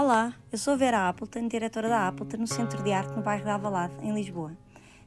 [0.00, 3.56] Olá, eu sou Vera Appleton, diretora da Appleton no Centro de Arte no bairro da
[3.56, 4.56] Avalade, em Lisboa.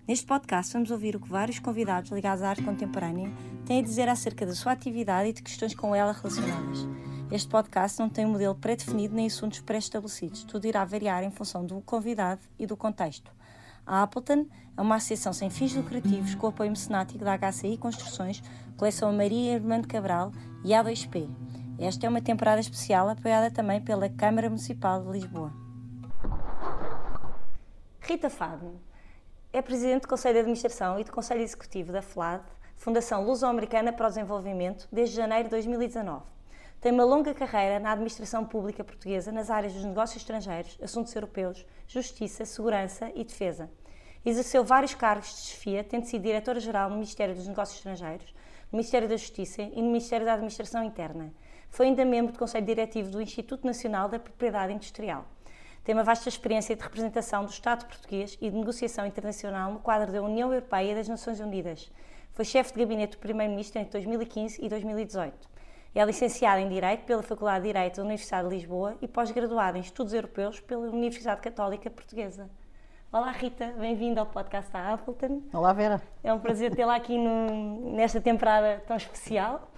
[0.05, 3.31] Neste podcast vamos ouvir o que vários convidados ligados à arte contemporânea
[3.65, 6.85] têm a dizer acerca da sua atividade e de questões com ela relacionadas.
[7.31, 11.65] Este podcast não tem um modelo pré-definido nem assuntos pré-estabelecidos, tudo irá variar em função
[11.65, 13.31] do convidado e do contexto.
[13.85, 14.45] A Appleton
[14.75, 18.43] é uma associação sem fins lucrativos com apoio mecenático da HCI Construções,
[18.75, 20.33] Coleção Maria Irmã Cabral
[20.65, 21.29] e A2P.
[21.81, 25.51] Esta é uma temporada especial apoiada também pela Câmara Municipal de Lisboa.
[27.99, 28.79] Rita Fadno
[29.51, 32.43] é Presidente do Conselho de Administração e do Conselho Executivo da FLAD,
[32.75, 36.23] Fundação Luso-Americana para o Desenvolvimento, desde janeiro de 2019.
[36.79, 41.65] Tem uma longa carreira na administração pública portuguesa nas áreas dos negócios estrangeiros, assuntos europeus,
[41.87, 43.71] justiça, segurança e defesa.
[44.23, 48.35] Exerceu vários cargos de chefia, tendo sido Diretora-Geral no Ministério dos Negócios Estrangeiros,
[48.71, 51.33] no Ministério da Justiça e no Ministério da Administração Interna.
[51.71, 55.23] Foi ainda membro do Conselho Diretivo do Instituto Nacional da Propriedade Industrial.
[55.85, 60.11] Tem uma vasta experiência de representação do Estado português e de negociação internacional no quadro
[60.11, 61.89] da União Europeia e das Nações Unidas.
[62.33, 65.49] Foi chefe de gabinete do Primeiro-Ministro entre 2015 e 2018.
[65.95, 69.81] É licenciada em Direito pela Faculdade de Direito da Universidade de Lisboa e pós-graduada em
[69.81, 72.49] Estudos Europeus pela Universidade Católica Portuguesa.
[73.13, 75.41] Olá Rita, bem-vinda ao podcast da Appleton.
[75.53, 76.01] Olá Vera.
[76.21, 79.70] É um prazer tê-la aqui no, nesta temporada tão especial.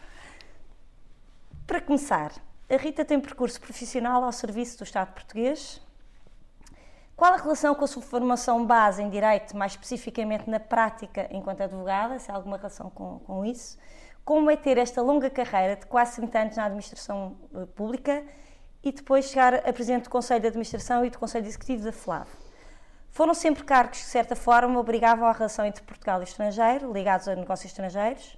[1.65, 2.33] Para começar,
[2.69, 5.81] a Rita tem percurso profissional ao serviço do Estado português.
[7.15, 11.61] Qual a relação com a sua formação base em Direito, mais especificamente na prática enquanto
[11.61, 13.77] advogada, se há alguma relação com, com isso?
[14.25, 18.23] Como é ter esta longa carreira de quase 30 anos na administração eh, pública
[18.83, 22.27] e depois chegar a Presidente do Conselho de Administração e do Conselho Executivo da FLAV?
[23.09, 27.27] Foram sempre cargos que, de certa forma, obrigavam à relação entre Portugal e estrangeiro, ligados
[27.29, 28.37] a negócios estrangeiros.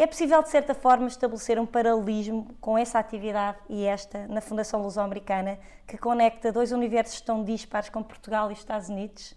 [0.00, 4.80] É possível, de certa forma, estabelecer um paralelismo com essa atividade e esta na Fundação
[4.80, 9.36] Luso-Americana, que conecta dois universos tão dispares como Portugal e os Estados Unidos.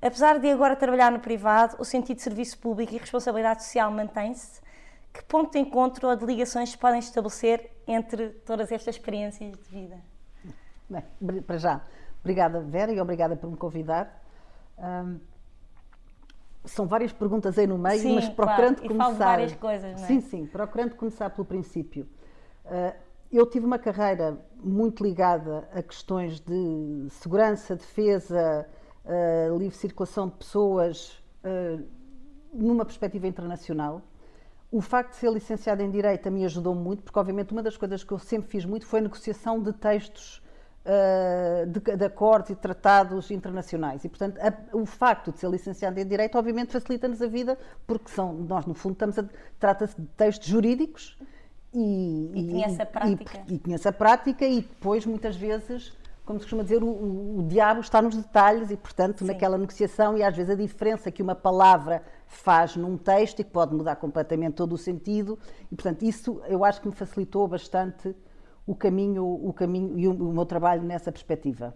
[0.00, 4.62] Apesar de agora trabalhar no privado, o sentido de serviço público e responsabilidade social mantém-se.
[5.12, 9.68] Que ponto de encontro ou de ligações se podem estabelecer entre todas estas experiências de
[9.68, 9.98] vida?
[10.88, 11.82] Bem, para já,
[12.20, 14.18] obrigada Vera e obrigada por me convidar.
[14.78, 15.20] Um,
[16.64, 18.88] são várias perguntas aí no meio, sim, mas procurando claro.
[18.88, 19.14] começar.
[19.14, 20.06] E várias coisas, não é?
[20.06, 22.06] Sim, sim, procurando começar pelo princípio.
[22.66, 22.94] Uh,
[23.32, 28.68] eu tive uma carreira muito ligada a questões de segurança, defesa,
[29.04, 31.82] uh, livre circulação de pessoas, uh,
[32.52, 34.02] numa perspectiva internacional.
[34.70, 38.04] O facto de ser licenciada em Direito me ajudou muito, porque, obviamente, uma das coisas
[38.04, 40.42] que eu sempre fiz muito foi a negociação de textos
[40.90, 44.04] uh, de, de, acordos e tratados internacionais.
[44.04, 47.56] E, portanto, a, o facto de ser licenciado em Direito, obviamente, facilita-nos a vida,
[47.86, 49.24] porque são, nós, no fundo, estamos a.
[49.58, 51.16] trata-se de textos jurídicos.
[51.72, 53.44] E, e, conhece a prática.
[53.48, 57.38] E, e conhece a prática, e depois, muitas vezes, como se costuma dizer, o, o,
[57.38, 59.26] o diabo está nos detalhes, e, portanto, Sim.
[59.26, 63.50] naquela negociação, e às vezes a diferença que uma palavra faz num texto e que
[63.50, 65.38] pode mudar completamente todo o sentido,
[65.70, 68.14] e, portanto, isso eu acho que me facilitou bastante
[68.70, 71.74] o caminho, o caminho e o, o meu trabalho nessa perspectiva.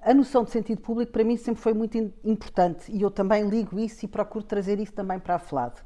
[0.00, 3.78] A noção de sentido público para mim sempre foi muito importante e eu também ligo
[3.78, 5.76] isso e procuro trazer isso também para a FLAD,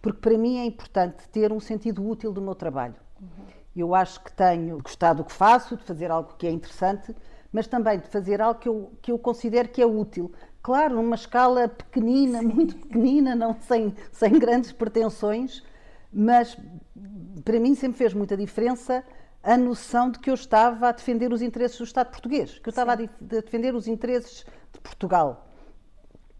[0.00, 2.94] porque para mim é importante ter um sentido útil do meu trabalho.
[3.20, 3.46] Uhum.
[3.74, 7.14] Eu acho que tenho gostado do que faço, de fazer algo que é interessante,
[7.52, 10.30] mas também de fazer algo que eu, que eu considero que é útil.
[10.62, 12.46] Claro, numa escala pequenina, Sim.
[12.46, 15.64] muito pequenina, não sem, sem grandes pretensões,
[16.12, 16.56] mas
[17.44, 19.04] para mim sempre fez muita diferença
[19.46, 22.70] a noção de que eu estava a defender os interesses do Estado português, que eu
[22.70, 23.04] estava Sim.
[23.04, 25.46] a defender os interesses de Portugal.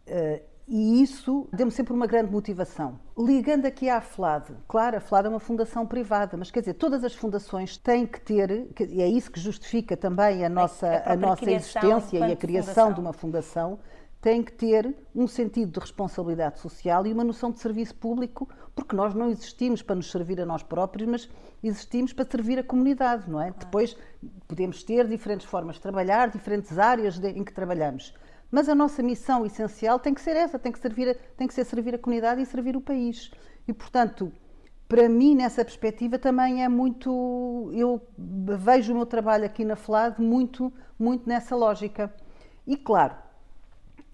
[0.08, 2.98] Uh, e isso deu-me sempre uma grande motivação.
[3.16, 7.04] Ligando aqui à FLAD, claro, a FLAD é uma fundação privada, mas quer dizer, todas
[7.04, 11.16] as fundações têm que ter, e é isso que justifica também a nossa, a, a
[11.16, 12.92] nossa existência e a criação fundação.
[12.92, 13.78] de uma fundação,
[14.20, 18.96] tem que ter um sentido de responsabilidade social e uma noção de serviço público, porque
[18.96, 21.30] nós não existimos para nos servir a nós próprios, mas
[21.62, 23.50] existimos para servir a comunidade, não é?
[23.50, 23.58] Claro.
[23.60, 23.96] Depois
[24.48, 28.14] podemos ter diferentes formas de trabalhar, diferentes áreas de, em que trabalhamos.
[28.50, 31.54] Mas a nossa missão essencial tem que ser essa, tem que, servir a, tem que
[31.54, 33.30] ser servir a comunidade e servir o país.
[33.66, 34.32] E, portanto,
[34.88, 37.70] para mim, nessa perspectiva, também é muito.
[37.74, 42.12] Eu vejo o meu trabalho aqui na FLAD muito, muito nessa lógica.
[42.64, 43.14] E, claro,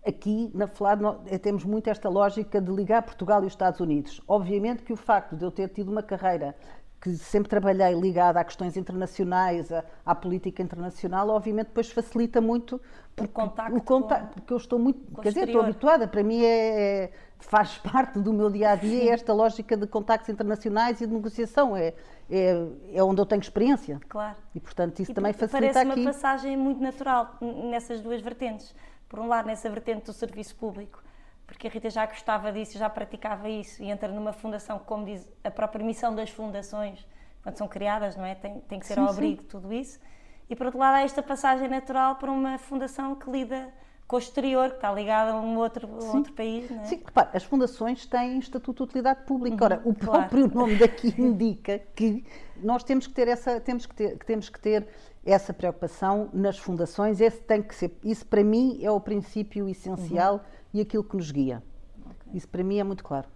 [0.07, 4.21] aqui na FLAD eh, temos muito esta lógica de ligar Portugal e os Estados Unidos.
[4.27, 6.55] Obviamente que o facto de eu ter tido uma carreira
[7.01, 12.81] que sempre trabalhei ligada a questões internacionais, à, à política internacional, obviamente depois facilita muito
[13.17, 16.45] porque, o contacto, o contacto porque eu estou muito, quer dizer, estou habituada, para mim
[16.45, 21.01] é, é faz parte do meu dia a dia, é esta lógica de contactos internacionais
[21.01, 21.77] e de negociação.
[21.77, 21.93] É,
[22.31, 24.01] é, é onde eu tenho experiência.
[24.09, 24.37] Claro.
[24.55, 25.89] E, portanto, isso e também facilita parece aqui.
[25.89, 28.75] Parece uma passagem muito natural nessas duas vertentes.
[29.13, 31.05] Por um lado, nessa vertente do serviço público,
[31.47, 35.29] porque a Rita já gostava disso, já praticava isso e entra numa fundação, como diz
[35.45, 37.07] a própria missão das fundações,
[37.43, 38.35] quando são criadas, não é?
[38.35, 40.01] Tem, tem que ser sim, ao abrigo de tudo isso.
[40.49, 43.69] E por outro lado, há esta passagem natural para uma fundação que lida
[44.09, 46.71] com o exterior, que está ligada a um outro, a outro país.
[46.71, 46.85] Não é?
[46.85, 49.57] Sim, repare, as fundações têm estatuto de utilidade pública.
[49.57, 50.69] Uhum, Ora, o próprio claro.
[50.69, 52.25] nome daqui indica que
[52.57, 54.89] nós temos que ter essa, temos que ter, temos que ter
[55.25, 57.21] essa preocupação nas fundações.
[57.21, 60.41] Esse tem que ser, isso para mim é o princípio essencial uhum.
[60.75, 61.63] e aquilo que nos guia.
[61.99, 62.33] Okay.
[62.35, 63.29] Isso para mim é muito claro.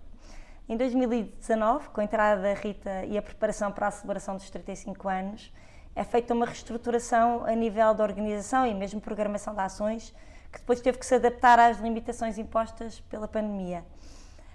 [0.68, 5.08] Em 2019, com a entrada da Rita e a preparação para a celebração dos 35
[5.08, 5.52] anos,
[5.94, 10.12] é feita uma reestruturação a nível da organização e mesmo programação de ações,
[10.52, 13.84] que depois teve que se adaptar às limitações impostas pela pandemia.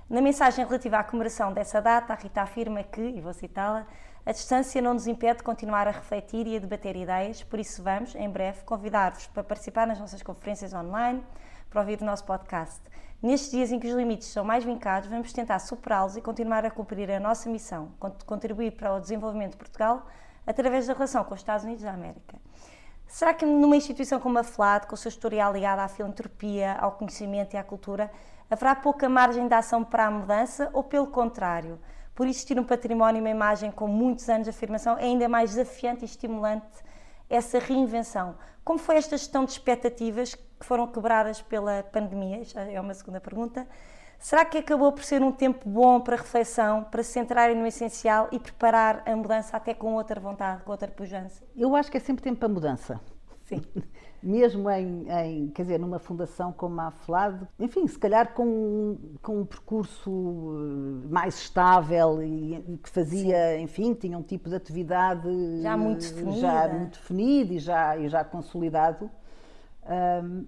[0.10, 3.88] Na mensagem relativa à comemoração dessa data, a Rita afirma que, e vou citá-la,
[4.26, 7.82] a distância não nos impede de continuar a refletir e a debater ideias, por isso
[7.82, 11.24] vamos, em breve, convidar-vos para participar nas nossas conferências online,
[11.70, 12.82] para ouvir o nosso podcast.
[13.22, 16.70] Nestes dias em que os limites são mais vincados, vamos tentar superá-los e continuar a
[16.70, 17.92] cumprir a nossa missão,
[18.26, 20.06] contribuir para o desenvolvimento de Portugal
[20.46, 22.38] através da relação com os Estados Unidos da América.
[23.08, 26.94] Será que numa instituição como a FLAD, com o seu historial ligado à filantropia, ao
[26.94, 28.12] conhecimento e à cultura,
[28.50, 31.80] haverá pouca margem de ação para a mudança ou, pelo contrário,
[32.16, 35.52] por existir um património e uma imagem com muitos anos de afirmação, é ainda mais
[35.52, 36.66] desafiante e estimulante
[37.30, 38.36] essa reinvenção?
[38.64, 42.44] Como foi esta gestão de expectativas que foram quebradas pela pandemia?
[42.44, 43.68] Já é uma segunda pergunta.
[44.20, 48.28] Será que acabou por ser um tempo bom para reflexão, para se centrarem no essencial
[48.32, 51.44] e preparar a mudança até com outra vontade, com outra pujança?
[51.58, 53.02] Eu acho que é sempre tempo para mudança.
[53.52, 53.84] Sim.
[54.24, 59.40] Mesmo em, em, quer dizer, numa fundação como a FLAD, enfim, se calhar com, com
[59.40, 63.64] um percurso eh, mais estável e, e que fazia, Sim.
[63.64, 65.28] enfim, tinha um tipo de atividade
[65.64, 69.10] já muito definida, já muito definido e já, e já consolidado.
[70.24, 70.46] Um,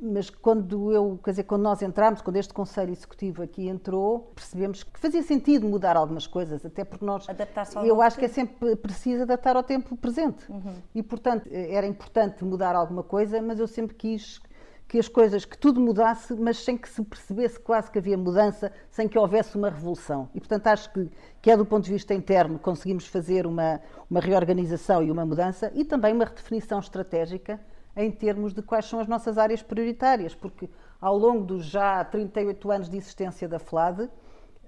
[0.00, 4.84] mas quando eu, quer dizer, quando nós entramos, quando este Conselho Executivo aqui entrou, percebemos
[4.84, 8.32] que fazia sentido mudar algumas coisas, até porque nós, Adaptar-se ao eu acho tempo.
[8.32, 10.50] que é sempre preciso adaptar ao tempo presente.
[10.50, 10.74] Uhum.
[10.94, 14.40] E, portanto, era importante mudar alguma coisa, mas eu sempre quis
[14.86, 18.72] que as coisas, que tudo mudasse, mas sem que se percebesse quase que havia mudança,
[18.90, 20.30] sem que houvesse uma revolução.
[20.34, 21.10] E, portanto, acho que,
[21.42, 23.80] que é do ponto de vista interno, conseguimos fazer uma,
[24.10, 27.60] uma reorganização e uma mudança e também uma redefinição estratégica
[27.98, 32.70] em termos de quais são as nossas áreas prioritárias, porque ao longo dos já 38
[32.70, 34.08] anos de existência da FLAD,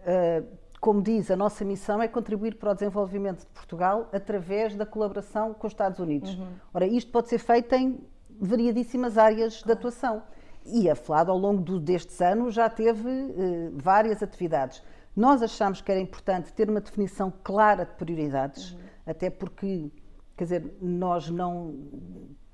[0.05, 0.43] eh,
[0.81, 5.55] como diz, a nossa missão é contribuir para o desenvolvimento de Portugal através da colaboração
[5.55, 6.35] com os Estados Unidos.
[6.35, 6.49] Uhum.
[6.75, 8.01] Ora, isto pode ser feito em
[8.41, 10.25] variadíssimas áreas de atuação.
[10.67, 14.83] E a FLAD, ao longo destes anos, já teve uh, várias atividades.
[15.15, 18.79] Nós achamos que era importante ter uma definição clara de prioridades, uhum.
[19.07, 19.91] até porque,
[20.37, 21.75] quer dizer, nós não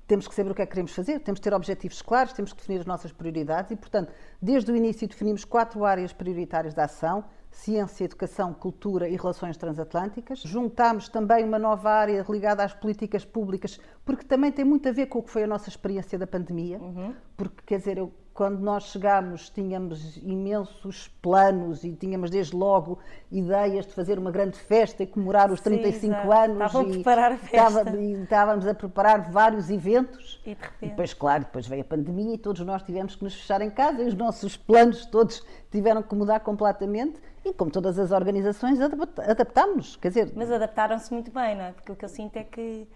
[0.07, 2.53] temos que saber o que é que queremos fazer, temos que ter objetivos claros, temos
[2.53, 4.11] que definir as nossas prioridades e, portanto,
[4.41, 10.39] desde o início definimos quatro áreas prioritárias da ação: ciência, educação, cultura e relações transatlânticas.
[10.39, 15.07] Juntámos também uma nova área ligada às políticas públicas, porque também tem muito a ver
[15.07, 16.79] com o que foi a nossa experiência da pandemia.
[16.79, 17.13] Uhum.
[17.35, 22.99] Porque, quer dizer, eu quando nós chegámos, tínhamos imensos planos e tínhamos desde logo
[23.31, 26.67] ideias de fazer uma grande festa e comemorar os 35 Sim, anos.
[26.67, 27.57] Estavam a preparar a festa.
[27.57, 30.39] Estava, e estávamos a preparar vários eventos.
[30.45, 30.75] E, de repente...
[30.83, 33.71] e depois, claro, depois veio a pandemia e todos nós tivemos que nos fechar em
[33.71, 37.19] casa e os nossos planos todos tiveram que mudar completamente.
[37.43, 39.95] E como todas as organizações, adaptámos.
[39.95, 40.33] Quer dizer...
[40.35, 41.71] Mas adaptaram-se muito bem, não é?
[41.71, 42.87] Porque o que eu sinto é que,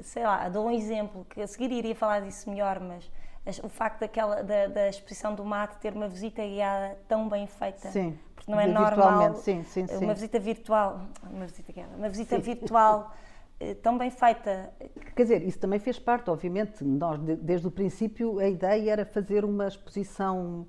[0.00, 3.10] sei lá, dou um exemplo, que a seguir iria falar disso melhor, mas
[3.62, 7.88] o facto daquela, da, da, exposição do mate ter uma visita guiada tão bem feita.
[7.90, 8.18] Sim.
[8.34, 9.36] Porque não é normal.
[9.36, 10.04] Sim, sim, sim.
[10.04, 11.00] Uma visita virtual.
[11.30, 11.96] Uma visita guiada.
[11.96, 12.42] Uma visita sim.
[12.42, 13.14] virtual
[13.60, 14.72] eh, tão bem feita.
[15.14, 16.84] Quer dizer, isso também fez parte, obviamente.
[16.84, 20.66] Nós, desde o princípio, a ideia era fazer uma exposição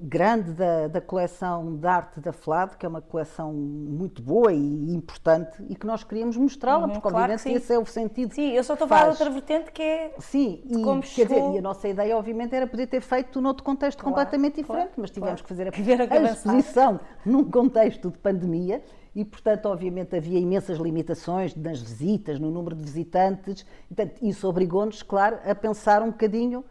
[0.00, 4.94] grande da, da, coleção de arte da FLAD, que é uma coleção muito boa e
[4.94, 8.34] importante e que nós queríamos mostrá-la, uhum, porque claro obviamente esse é o sentido.
[8.34, 11.52] Sim, eu só estou a falar outra vertente que é sim, e, como quer dizer,
[11.52, 15.00] e a nossa ideia obviamente era poder ter feito noutro contexto claro, completamente diferente, claro,
[15.02, 15.70] mas tivemos que fazer a,
[16.14, 18.82] a exposição num contexto de pandemia
[19.14, 25.02] e, portanto, obviamente havia imensas limitações nas visitas, no número de visitantes, portanto, isso obrigou-nos,
[25.02, 26.64] claro, a pensar um bocadinho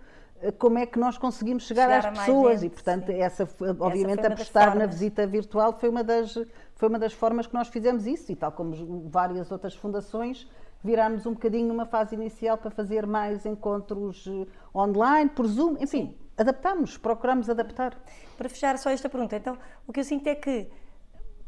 [0.58, 3.22] como é que nós conseguimos chegar, chegar às pessoas gente, e portanto sim.
[3.22, 6.34] essa obviamente essa apostar na visita virtual foi uma das
[6.76, 10.50] foi uma das formas que nós fizemos isso e tal como várias outras fundações
[10.84, 15.88] virámos um bocadinho numa fase inicial para fazer mais encontros eh, online por Zoom enfim
[15.88, 16.18] sim.
[16.38, 17.98] adaptamos, procuramos adaptar.
[18.38, 20.70] Para fechar só esta pergunta, então, o que eu sinto é que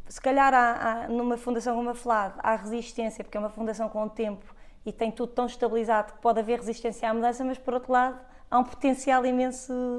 [0.09, 3.87] se calhar há, há, numa fundação como a FLAD há resistência, porque é uma fundação
[3.87, 4.53] com o tempo
[4.85, 8.19] e tem tudo tão estabilizado que pode haver resistência à mudança, mas por outro lado
[8.49, 9.97] há um potencial imenso.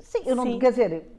[0.00, 0.58] Sim, eu não, Sim.
[0.58, 1.10] quer dizer,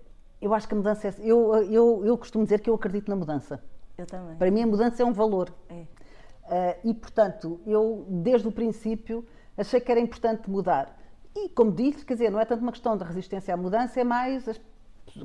[0.42, 1.14] eu acho que a mudança é.
[1.20, 3.64] Eu, eu, eu costumo dizer que eu acredito na mudança.
[3.98, 4.36] Eu também.
[4.36, 5.54] Para mim, a mudança é um valor.
[5.70, 5.74] É.
[5.74, 9.26] Uh, e, portanto, eu, desde o princípio,
[9.58, 11.00] achei que era importante mudar.
[11.36, 14.04] E, como disse, quer dizer, não é tanto uma questão de resistência à mudança, é
[14.04, 14.60] mais, as,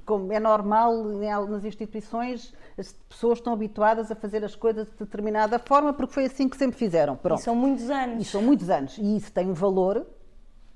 [0.05, 1.05] como é normal
[1.49, 6.25] nas instituições, as pessoas estão habituadas a fazer as coisas de determinada forma, porque foi
[6.25, 7.17] assim que sempre fizeram.
[7.17, 7.41] Pronto.
[7.41, 8.23] E são muitos anos.
[8.23, 8.99] E são muitos anos.
[8.99, 10.07] E isso tem um valor,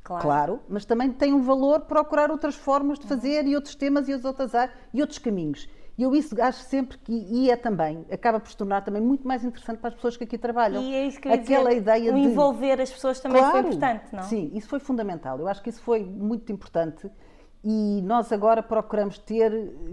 [0.03, 3.51] claro, claro mas também tem um valor procurar outras formas de fazer uhum.
[3.51, 5.69] e outros temas e outras áreas e outros caminhos.
[5.97, 9.29] E eu isso acho sempre que, e é também, acaba por se tornar também muito
[9.29, 10.83] mais interessante para as pessoas que aqui trabalham.
[10.83, 13.59] E é isso que eu Aquela dizer, ideia o de envolver as pessoas também claro,
[13.59, 14.23] foi importante, não?
[14.23, 15.39] Sim, isso foi fundamental.
[15.39, 17.11] Eu acho que isso foi muito importante
[17.65, 19.53] e nós agora procuramos ter,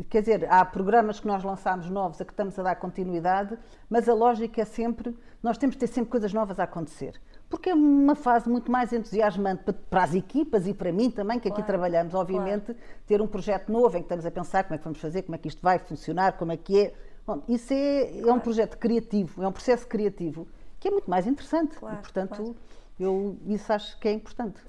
[0.10, 3.58] quer dizer, há programas que nós lançámos novos a que estamos a dar continuidade,
[3.90, 7.72] mas a lógica é sempre, nós temos de ter sempre coisas novas a acontecer porque
[7.72, 11.62] é uma fase muito mais entusiasmante para as equipas e para mim também, que claro,
[11.62, 12.80] aqui trabalhamos, obviamente, claro.
[13.08, 15.36] ter um projeto novo em que estamos a pensar como é que vamos fazer, como
[15.36, 16.94] é que isto vai funcionar, como é que é.
[17.26, 18.30] Bom, isso é, claro.
[18.30, 20.48] é um projeto criativo, é um processo criativo
[20.80, 22.56] que é muito mais interessante e, portanto,
[23.00, 24.62] eu isso acho que é importante.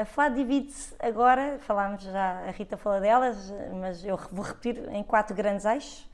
[0.00, 5.02] A FAD divide-se agora, falámos já, a Rita falou delas, mas eu vou repetir em
[5.02, 6.08] quatro grandes eixos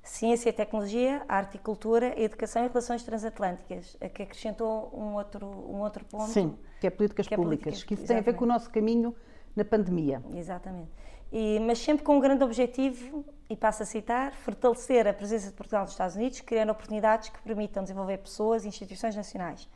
[0.00, 5.44] Ciência e Tecnologia, Arte e Cultura, Educação e Relações Transatlânticas, a que acrescentou um outro,
[5.48, 6.28] um outro ponto.
[6.28, 8.24] Sim, que é Políticas que é Públicas, políticas, que isso exatamente.
[8.24, 9.12] tem a ver com o nosso caminho
[9.56, 10.22] na pandemia.
[10.36, 10.92] Exatamente.
[11.32, 15.54] E, mas sempre com um grande objetivo, e passo a citar, fortalecer a presença de
[15.54, 19.68] Portugal nos Estados Unidos, criando oportunidades que permitam desenvolver pessoas e instituições nacionais.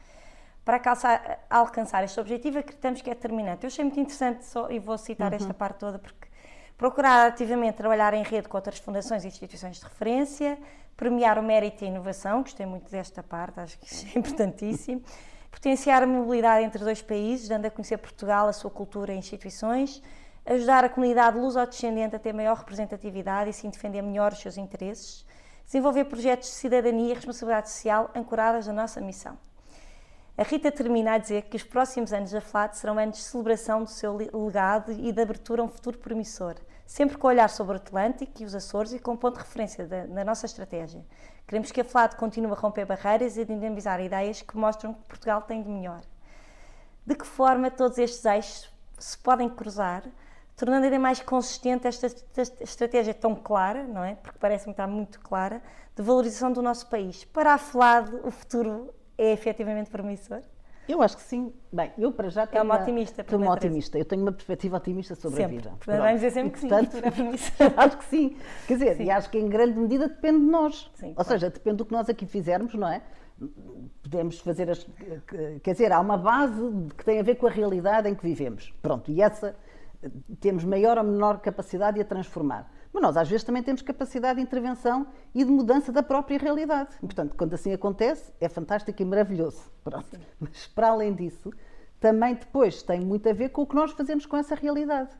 [0.66, 3.62] Para alcançar, alcançar este objetivo, acreditamos que é determinante.
[3.62, 5.36] Eu achei muito interessante, só, e vou citar uhum.
[5.36, 6.26] esta parte toda, porque
[6.76, 10.58] procurar ativamente trabalhar em rede com outras fundações e instituições de referência,
[10.96, 15.04] premiar o mérito e a inovação, gostei muito desta parte, acho que isso é importantíssimo,
[15.52, 20.02] potenciar a mobilidade entre dois países, dando a conhecer Portugal, a sua cultura e instituições,
[20.44, 25.24] ajudar a comunidade luso-descendente a ter maior representatividade e assim defender melhor os seus interesses,
[25.64, 29.38] desenvolver projetos de cidadania e responsabilidade social ancoradas na nossa missão.
[30.38, 33.82] A Rita termina a dizer que os próximos anos da FLAT serão anos de celebração
[33.82, 37.76] do seu legado e de abertura a um futuro promissor, sempre com olhar sobre o
[37.76, 41.02] Atlântico e os Açores e com ponto de referência da, na nossa estratégia.
[41.48, 45.08] Queremos que a FLAT continue a romper barreiras e a dinamizar ideias que mostram que
[45.08, 46.02] Portugal tem de melhor.
[47.06, 50.02] De que forma todos estes eixos se podem cruzar,
[50.54, 54.16] tornando ainda mais consistente esta, esta estratégia tão clara, não é?
[54.16, 55.62] Porque parece-me estar muito clara,
[55.94, 57.24] de valorização do nosso país.
[57.24, 60.42] Para a FLAD, o futuro é efetivamente promissor?
[60.88, 61.52] Eu acho que sim.
[61.72, 62.60] Bem, eu para já tenho.
[62.60, 63.22] É uma otimista.
[63.22, 63.98] Estou uma otimista.
[63.98, 65.56] Eu tenho uma perspectiva otimista sobre sempre.
[65.56, 65.70] a vida.
[65.70, 67.64] Portanto, vamos dizer sempre e, portanto, que sim.
[67.76, 68.36] acho que sim.
[68.68, 69.04] Quer dizer, sim.
[69.04, 70.90] e acho que em grande medida depende de nós.
[70.94, 71.28] Sim, Ou claro.
[71.30, 73.02] seja, depende do que nós aqui fizermos, não é?
[74.02, 74.86] Podemos fazer as.
[75.62, 76.62] Quer dizer, há uma base
[76.96, 78.72] que tem a ver com a realidade em que vivemos.
[78.80, 79.56] Pronto, e essa
[80.40, 82.70] temos maior ou menor capacidade de a transformar.
[82.96, 86.96] Mas nós, às vezes, também temos capacidade de intervenção e de mudança da própria realidade.
[86.96, 89.70] E, portanto, quando assim acontece, é fantástico e maravilhoso.
[89.84, 90.18] Pronto.
[90.40, 91.52] Mas, para além disso,
[92.00, 95.10] também depois tem muito a ver com o que nós fazemos com essa realidade.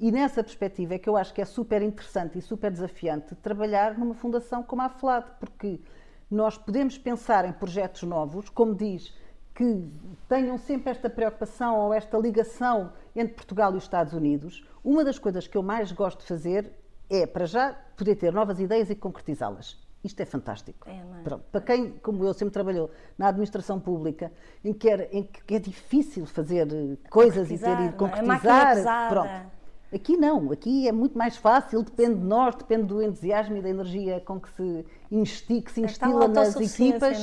[0.00, 3.96] E nessa perspectiva é que eu acho que é super interessante e super desafiante trabalhar
[3.96, 5.80] numa fundação como a FLAD, porque
[6.28, 9.16] nós podemos pensar em projetos novos, como diz,
[9.54, 9.88] que
[10.28, 14.66] tenham sempre esta preocupação ou esta ligação entre Portugal e os Estados Unidos.
[14.82, 16.81] Uma das coisas que eu mais gosto de fazer
[17.12, 19.78] é, para já, poder ter novas ideias e concretizá-las.
[20.02, 20.88] Isto é fantástico.
[20.88, 21.22] É, é?
[21.22, 24.32] Pronto, para quem, como eu, sempre trabalhou na administração pública,
[24.64, 27.92] em que, era, em que é difícil fazer eh, coisas e ter e é?
[27.92, 29.10] concretizar.
[29.10, 29.52] Pronto.
[29.94, 33.68] Aqui não, aqui é muito mais fácil, depende de nós, depende do entusiasmo e da
[33.68, 37.18] energia com que se insti, que se instila nas equipas.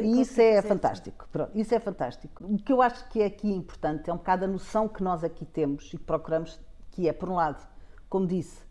[0.00, 1.28] E isso é fantástico.
[1.32, 2.44] Pronto, isso é fantástico.
[2.44, 5.24] O que eu acho que é aqui importante é um bocado a noção que nós
[5.24, 6.60] aqui temos e procuramos,
[6.92, 7.66] que é, por um lado,
[8.08, 8.62] como disse,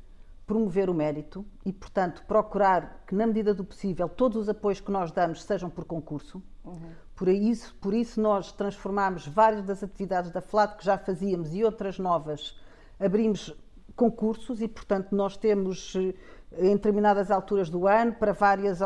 [0.46, 4.92] promover o mérito e, portanto, procurar que, na medida do possível, todos os apoios que
[4.92, 6.42] nós damos sejam por concurso.
[6.66, 6.92] Uhum.
[7.16, 11.64] Por, isso, por isso, nós transformamos várias das atividades da FLAT que já fazíamos e
[11.64, 12.60] outras novas,
[13.00, 13.56] abrimos
[13.96, 16.14] concursos e, portanto, nós temos, eh,
[16.58, 18.80] em determinadas alturas do ano, para várias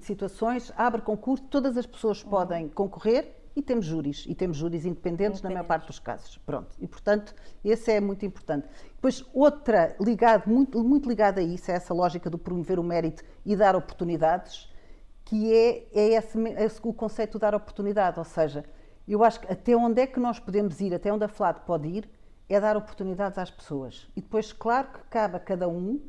[0.00, 5.42] situações, abre concurso, todas as pessoas podem concorrer e temos júris, e temos júris independentes,
[5.42, 6.38] na maior parte dos casos.
[6.38, 6.74] Pronto.
[6.80, 8.66] E, portanto, esse é muito importante.
[8.94, 13.22] Depois, outra, ligado, muito, muito ligada a isso, é essa lógica do promover o mérito
[13.44, 14.72] e dar oportunidades,
[15.24, 18.18] que é, é esse, esse, o conceito de dar oportunidade.
[18.18, 18.64] Ou seja,
[19.06, 21.88] eu acho que até onde é que nós podemos ir, até onde a FLAD pode
[21.88, 22.08] ir,
[22.48, 24.08] é dar oportunidades às pessoas.
[24.16, 26.00] E depois, claro que cabe a cada um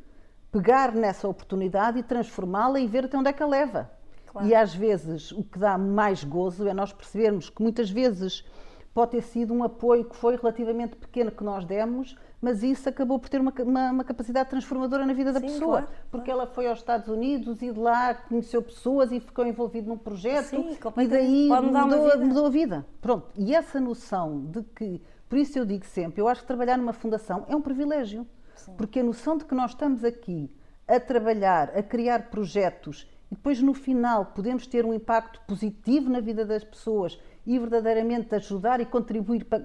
[0.50, 3.90] pegar nessa oportunidade e transformá-la e ver até onde é que a leva.
[4.34, 4.48] Claro.
[4.48, 8.44] E às vezes o que dá mais gozo é nós percebermos que muitas vezes
[8.92, 13.16] pode ter sido um apoio que foi relativamente pequeno que nós demos, mas isso acabou
[13.16, 16.40] por ter uma, uma, uma capacidade transformadora na vida da Sim, pessoa, claro, porque claro.
[16.40, 20.48] ela foi aos Estados Unidos e de lá conheceu pessoas e ficou envolvida num projeto
[20.48, 22.84] Sim, e daí mudou, mudou a vida.
[23.00, 26.76] Pronto, e essa noção de que, por isso eu digo sempre, eu acho que trabalhar
[26.76, 28.26] numa fundação é um privilégio,
[28.56, 28.74] Sim.
[28.76, 30.50] porque a noção de que nós estamos aqui
[30.88, 36.20] a trabalhar, a criar projetos e depois no final podemos ter um impacto positivo na
[36.20, 39.64] vida das pessoas e verdadeiramente ajudar e contribuir para,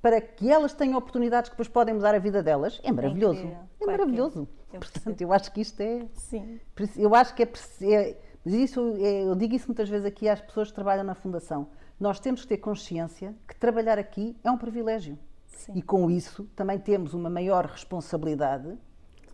[0.00, 3.40] para que elas tenham oportunidades que depois podem mudar a vida delas, é maravilhoso.
[3.40, 4.48] É, é maravilhoso.
[4.72, 6.06] Eu Portanto, eu acho que isto é.
[6.14, 6.58] Sim.
[6.96, 7.48] Eu acho que é.
[7.82, 11.14] é mas isso, é, eu digo isso muitas vezes aqui às pessoas que trabalham na
[11.14, 11.68] Fundação.
[11.98, 15.18] Nós temos que ter consciência que trabalhar aqui é um privilégio.
[15.46, 15.72] Sim.
[15.74, 18.78] E com isso também temos uma maior responsabilidade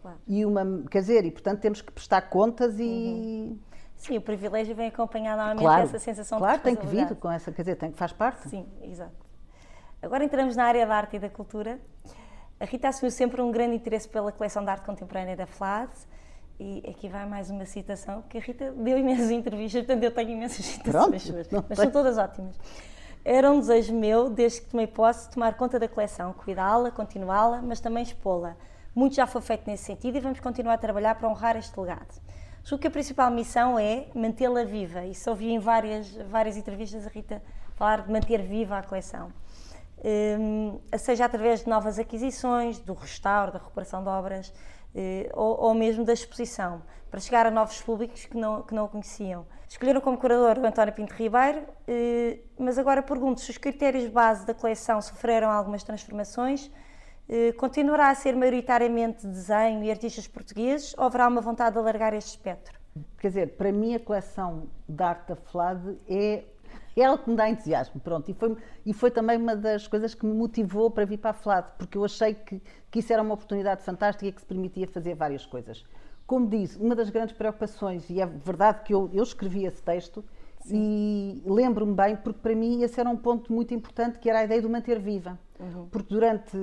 [0.07, 0.19] claro.
[0.27, 3.59] e uma, quer dizer, e portanto temos que prestar contas e uhum.
[3.97, 7.17] Sim, o privilégio vem acompanhado normalmente claro, dessa sensação claro, de Claro, tem que vir
[7.17, 8.49] com essa, quer dizer, tem, faz parte.
[8.49, 9.27] Sim, exato.
[10.03, 11.81] Agora entramos na área da arte e da cultura.
[12.61, 15.91] A Rita assumiu sempre um grande interesse pela coleção de arte contemporânea da FLAD.
[16.59, 20.31] E aqui vai mais uma citação, que a Rita deu imensas entrevistas, portanto eu tenho
[20.31, 22.59] imensas citações suas, mas são todas ótimas.
[23.23, 27.81] Era um desejo meu, desde que tomei posse, tomar conta da coleção, cuidá-la, continuá-la, mas
[27.81, 28.57] também expô-la.
[28.95, 32.23] Muito já foi feito nesse sentido e vamos continuar a trabalhar para honrar este legado.
[32.67, 35.05] Julgo que a principal missão é mantê-la viva.
[35.05, 37.41] Isso ouvi em várias, várias entrevistas a Rita
[37.77, 39.33] falar de manter viva a coleção.
[40.05, 45.75] Um, seja através de novas aquisições, do restauro, da recuperação de obras, uh, ou, ou,
[45.75, 49.47] mesmo da exposição, para chegar a novos públicos que não, que não o conheciam.
[49.69, 54.45] Escolheram como curador o António Pinto Ribeiro, uh, mas agora pergunto se os critérios base
[54.45, 56.69] da coleção sofreram algumas transformações
[57.57, 62.31] continuará a ser maioritariamente desenho e artistas portugueses ou haverá uma vontade de alargar este
[62.31, 62.79] espectro?
[63.19, 66.45] Quer dizer, para mim a coleção de arte da FLAD é,
[66.97, 68.57] é ela que me dá entusiasmo, pronto, e foi,
[68.87, 71.99] e foi também uma das coisas que me motivou para vir para a FLAD, porque
[71.99, 75.45] eu achei que, que isso era uma oportunidade fantástica e que se permitia fazer várias
[75.45, 75.85] coisas.
[76.27, 80.25] Como disse, uma das grandes preocupações, e é verdade que eu, eu escrevi esse texto,
[80.67, 81.41] Sim.
[81.45, 84.45] E lembro-me bem, porque para mim esse era um ponto muito importante, que era a
[84.45, 85.39] ideia de o manter viva.
[85.59, 85.89] Uhum.
[85.89, 86.57] Porque durante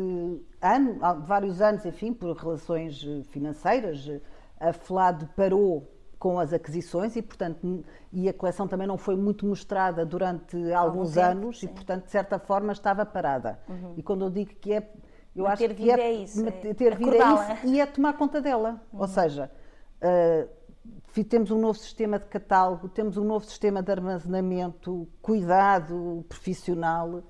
[0.62, 4.22] ano, vários anos, enfim, por relações eh, financeiras, eh,
[4.60, 5.90] a FLAD parou
[6.24, 11.16] com as aquisições e, portanto, e a coleção também não foi muito mostrada durante alguns
[11.16, 11.66] tempo, anos sim.
[11.66, 13.60] e, portanto, de certa forma estava parada.
[13.68, 13.94] Uhum.
[13.98, 14.90] E quando eu digo que é,
[15.36, 16.42] eu acho que é, é isso,
[16.78, 18.82] ter vida é isso e é tomar conta dela.
[18.94, 19.02] Uhum.
[19.02, 19.52] Ou seja,
[20.02, 27.22] uh, temos um novo sistema de catálogo, temos um novo sistema de armazenamento, cuidado profissional.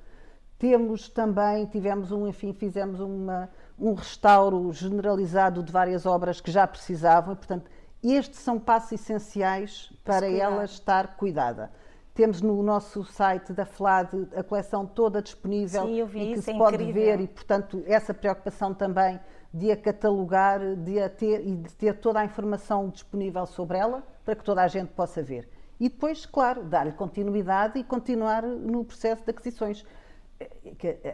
[0.63, 6.65] Temos também, tivemos um, enfim, fizemos uma, um restauro generalizado de várias obras que já
[6.65, 7.69] precisavam, e, portanto,
[8.01, 11.69] estes são passos essenciais para ela estar cuidada.
[12.13, 16.51] Temos no nosso site da FLAD a coleção toda disponível Sim, vi, e que se
[16.51, 16.93] é pode incrível.
[16.93, 19.19] ver e, portanto, essa preocupação também
[19.53, 24.01] de a catalogar de a ter, e de ter toda a informação disponível sobre ela
[24.23, 25.49] para que toda a gente possa ver.
[25.77, 29.85] E depois, claro, dar-lhe continuidade e continuar no processo de aquisições.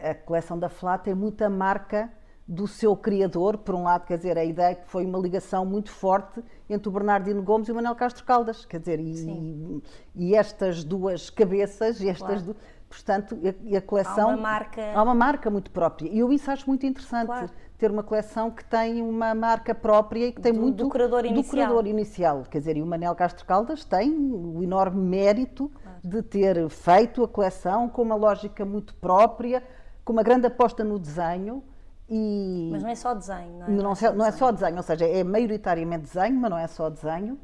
[0.08, 2.10] A coleção da FLA tem muita marca
[2.50, 5.88] do seu criador, por um lado, quer dizer, a ideia que foi uma ligação muito
[5.88, 9.80] forte entre o Bernardino Gomes e o Manuel Castro Caldas, quer dizer, e,
[10.16, 12.42] e estas duas cabeças, estas claro.
[12.42, 12.56] du...
[12.90, 14.30] portanto, a, a, coleção...
[14.30, 14.92] Há uma marca...
[14.92, 16.08] Há uma marca muito própria.
[16.08, 17.26] E eu isso acho muito interessante.
[17.26, 17.50] Claro
[17.80, 21.24] ter uma coleção que tem uma marca própria e que tem do, muito do curador
[21.24, 21.42] inicial.
[21.42, 22.42] Do curador inicial.
[22.50, 25.98] Quer dizer, e o Manel Castro Caldas tem o enorme mérito claro.
[26.04, 29.62] de ter feito a coleção com uma lógica muito própria,
[30.04, 31.64] com uma grande aposta no desenho.
[32.06, 33.70] E mas não é só desenho, não é?
[33.70, 36.66] Não, não, é, não é só desenho, ou seja, é maioritariamente desenho, mas não é
[36.66, 37.38] só desenho.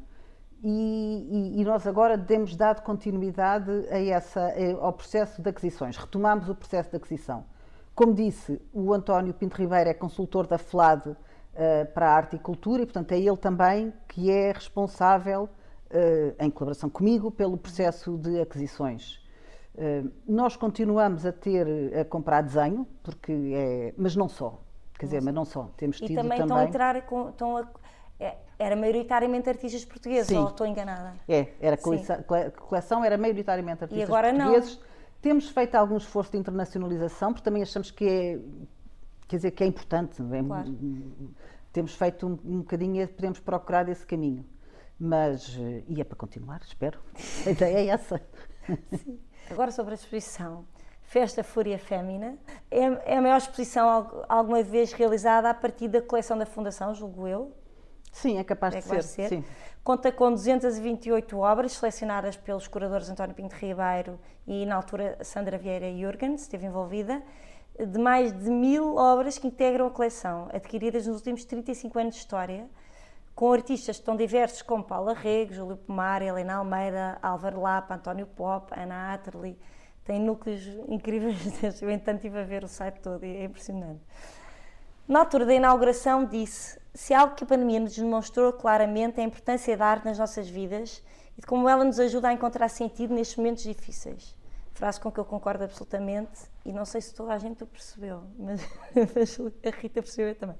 [0.63, 5.95] E, e, e, nós agora temos dado continuidade a essa, ao processo de aquisições.
[5.97, 7.45] Retomamos o processo de aquisição.
[7.97, 11.15] Como disse, o António Pinto Ribeiro é consultor da FLAD uh,
[11.93, 16.49] para a arte e cultura e, portanto, é ele também que é responsável, uh, em
[16.49, 19.19] colaboração comigo, pelo processo de aquisições.
[19.73, 21.67] Uh, nós continuamos a ter,
[21.99, 24.61] a comprar desenho, porque é, mas não só,
[24.97, 26.39] quer dizer, mas não só, temos tido e também...
[26.39, 27.67] estão a entrar, com, estão a,
[28.59, 30.37] era maioritariamente artistas portugueses, Sim.
[30.37, 31.13] ou estou enganada?
[31.27, 32.17] É, era a coleção,
[32.67, 34.77] coleção era maioritariamente artistas e agora portugueses.
[34.77, 34.87] Não
[35.21, 38.39] temos feito algum esforço de internacionalização, porque também achamos que é,
[39.27, 40.21] quer dizer, que é importante.
[40.31, 40.43] É?
[40.43, 40.77] Claro.
[41.73, 44.45] Temos feito um, um bocadinho, podemos procurar esse caminho.
[44.99, 46.99] Mas, eh, e é para continuar, espero.
[47.45, 48.21] A ideia é essa.
[48.97, 49.19] Sim.
[49.49, 50.65] Agora sobre a exposição.
[51.03, 52.37] Festa Fúria Fémina.
[52.69, 57.27] É, é a maior exposição alguma vez realizada a partir da coleção da Fundação, julgo
[57.27, 57.53] eu.
[58.21, 59.43] Sim, é capaz é de ser.
[59.83, 65.91] Conta com 228 obras selecionadas pelos curadores António Pinto Ribeiro e, na altura, Sandra Vieira
[65.91, 67.21] Jürgens esteve envolvida,
[67.79, 72.21] de mais de mil obras que integram a coleção, adquiridas nos últimos 35 anos de
[72.21, 72.67] história,
[73.35, 78.73] com artistas tão diversos como Paula Rego, Júlio Pomar, Helena Almeida, Álvaro Lapa, António Pop,
[78.75, 79.55] Ana Atterley.
[80.03, 84.01] Tem núcleos incríveis, eu entanto estive a ver o site todo e é impressionante.
[85.07, 89.27] Na altura da inauguração disse se algo que a pandemia nos demonstrou claramente é a
[89.27, 91.03] importância da arte nas nossas vidas
[91.37, 94.35] e de como ela nos ajuda a encontrar sentido nestes momentos difíceis.
[94.73, 98.23] Frase com que eu concordo absolutamente e não sei se toda a gente o percebeu,
[98.39, 98.61] mas
[99.39, 100.55] a Rita percebeu também.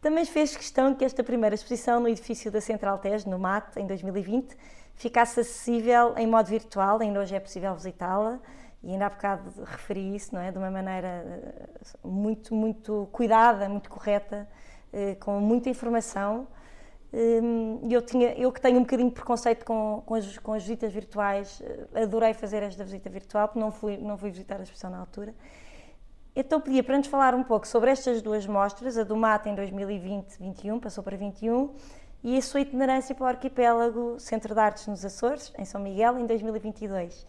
[0.00, 3.86] Também fez questão que esta primeira exposição no edifício da Central TES, no MAT, em
[3.86, 4.56] 2020,
[4.96, 8.40] ficasse acessível em modo virtual, ainda hoje é possível visitá-la,
[8.82, 10.50] e ainda há bocado referi isso, não é?
[10.50, 11.68] De uma maneira eh,
[12.02, 14.48] muito, muito cuidada, muito correta,
[15.20, 16.46] com muita informação.
[17.12, 20.62] Hum, eu, tinha, eu que tenho um bocadinho de preconceito com, com, as, com as
[20.62, 24.62] visitas virtuais, eh, adorei fazer esta visita virtual, porque não fui, não fui visitar a
[24.62, 25.34] exposição na altura.
[26.34, 29.54] Então pedia para nos falar um pouco sobre estas duas mostras, a do Mata em
[29.54, 31.74] 2020-21, passou para 21,
[32.24, 36.18] e a sua itinerância para o arquipélago Centro de Artes nos Açores, em São Miguel,
[36.18, 37.26] em 2022.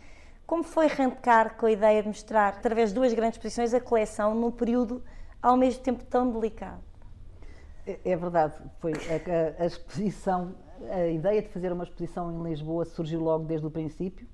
[0.48, 4.34] Como foi arrancar com a ideia de mostrar, através de duas grandes exposições, a coleção
[4.34, 5.04] num período
[5.42, 6.93] ao mesmo tempo tão delicado?
[7.86, 10.56] É, é verdade, foi a, a, exposição,
[10.90, 14.28] a ideia de fazer uma exposição em Lisboa surgiu logo desde o princípio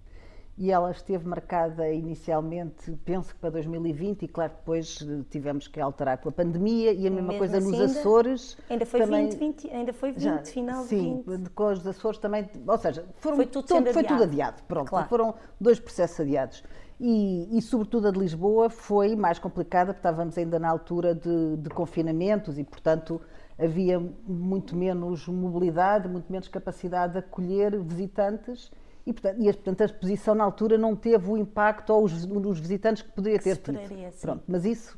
[0.59, 6.17] e ela esteve marcada inicialmente, penso que para 2020, e claro depois tivemos que alterar
[6.17, 8.57] pela pandemia e a mesma coisa assim, nos ainda, Açores.
[8.69, 11.49] Ainda foi também, 20, 20, ainda foi 20, já, final sim, de 20.
[11.51, 14.61] com os Açores também, ou seja, foram, foi tudo, todo, foi tudo adiado.
[14.63, 15.07] Pronto, claro.
[15.07, 16.61] foram dois processos adiados.
[16.99, 21.55] E, e, sobretudo a de Lisboa foi mais complicada, porque estávamos ainda na altura de,
[21.55, 23.21] de confinamentos e, portanto,
[23.57, 28.69] havia muito menos mobilidade, muito menos capacidade de acolher visitantes
[29.05, 33.01] e, portanto, e, portanto, a exposição na altura não teve o impacto aos, os visitantes
[33.01, 33.79] que poderia ter tido.
[34.21, 34.97] Pronto, mas isso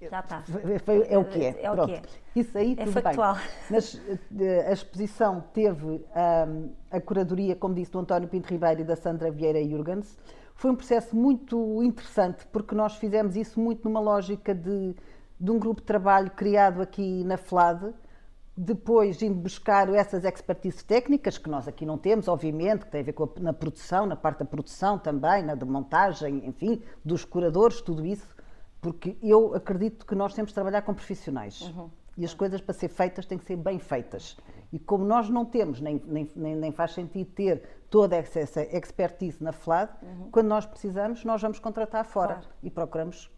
[0.00, 0.44] já está.
[1.08, 1.62] É o que é.
[1.62, 2.02] é, o que é.
[2.36, 3.34] Isso aí é tudo factual.
[3.34, 3.44] bem.
[3.70, 4.00] Mas
[4.38, 8.96] eh, a exposição teve um, a curadoria, como disse, do António Pinto Ribeiro e da
[8.96, 10.18] Sandra Vieira Jurgens.
[10.54, 14.94] Foi um processo muito interessante, porque nós fizemos isso muito numa lógica de
[15.38, 17.92] de um grupo de trabalho criado aqui na FLAD,
[18.56, 23.04] depois indo buscar essas expertises técnicas, que nós aqui não temos, obviamente, que tem a
[23.04, 27.24] ver com a, na produção, na parte da produção também, na de montagem, enfim, dos
[27.24, 28.34] curadores, tudo isso,
[28.80, 31.62] porque eu acredito que nós temos de trabalhar com profissionais.
[31.62, 31.90] Uhum.
[32.16, 34.36] E as coisas para ser feitas têm que ser bem feitas.
[34.72, 39.52] E como nós não temos, nem, nem, nem faz sentido ter toda essa expertise na
[39.52, 40.30] FLAD, uhum.
[40.30, 42.48] quando nós precisamos, nós vamos contratar fora claro.
[42.62, 43.30] e procuramos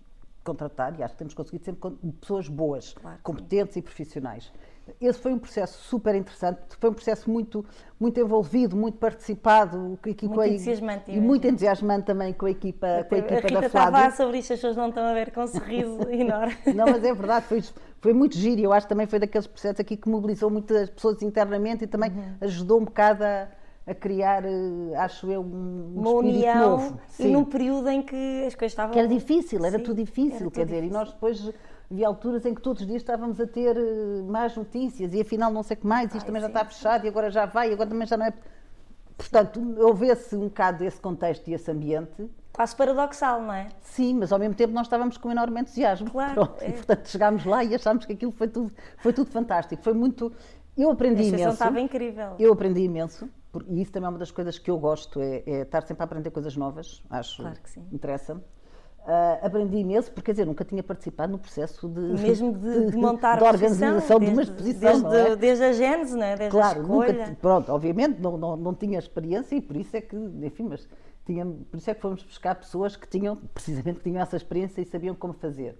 [0.44, 3.81] contratar, e acho que temos conseguido sempre pessoas boas, claro, competentes sim.
[3.81, 4.52] e profissionais.
[5.01, 7.64] Esse foi um processo super interessante, foi um processo muito,
[7.99, 9.77] muito envolvido, muito participado.
[9.77, 11.11] Muito a, entusiasmante.
[11.11, 13.88] E muito entusiasmante também com a equipa, com a equipa a Rita da Flávia.
[13.88, 16.57] a falar sobre isto, as pessoas não estão a ver com um sorriso enorme.
[16.75, 17.62] Não, mas é verdade, foi,
[18.01, 18.61] foi muito giro.
[18.61, 22.11] Eu acho que também foi daqueles processos aqui que mobilizou muitas pessoas internamente e também
[22.11, 22.37] uhum.
[22.40, 23.49] ajudou um bocado a
[23.87, 27.01] a criar, eh, acho eu, um, uma união novo.
[27.20, 28.92] e num período em que as coisas estavam.
[28.92, 30.90] Que era difícil, era Sim, tudo difícil, era quer dizer, difícil.
[30.90, 31.53] e nós depois
[31.90, 35.53] havia alturas em que todos os dias estávamos a ter eh, más notícias e afinal
[35.53, 37.46] não sei o que mais, isto Ai, também sim, já está fechado e agora já
[37.46, 38.33] vai, e agora também já não é.
[39.16, 42.29] Portanto, houvesse um bocado esse contexto e esse ambiente.
[42.53, 43.68] Quase paradoxal, não é?
[43.81, 46.11] Sim, mas ao mesmo tempo nós estávamos com um enorme entusiasmo.
[46.11, 46.35] Claro.
[46.35, 46.68] Pronto, é.
[46.68, 49.83] E portanto chegámos lá e achámos que aquilo foi tudo, foi tudo fantástico.
[49.83, 50.33] Foi muito.
[50.77, 51.49] Eu aprendi a imenso.
[51.49, 52.35] estava incrível.
[52.38, 53.29] Eu aprendi imenso
[53.68, 56.05] e isso também é uma das coisas que eu gosto, é, é estar sempre a
[56.05, 57.87] aprender coisas novas, acho, claro que sim.
[57.92, 58.42] interessa-me.
[59.07, 62.97] Uh, aprendi imenso, porque quer dizer, nunca tinha participado no processo de, Mesmo de, de
[62.99, 65.03] montar de organização desde, de uma exposição.
[65.09, 65.37] Desde, é?
[65.37, 66.37] desde a gênese, né?
[66.37, 66.83] desde claro.
[66.83, 70.88] Nunca, pronto, obviamente não, não, não tinha experiência e por isso é que, enfim, mas
[71.25, 74.81] tinha, por isso é que fomos buscar pessoas que tinham, precisamente, que tinham essa experiência
[74.81, 75.79] e sabiam como fazer.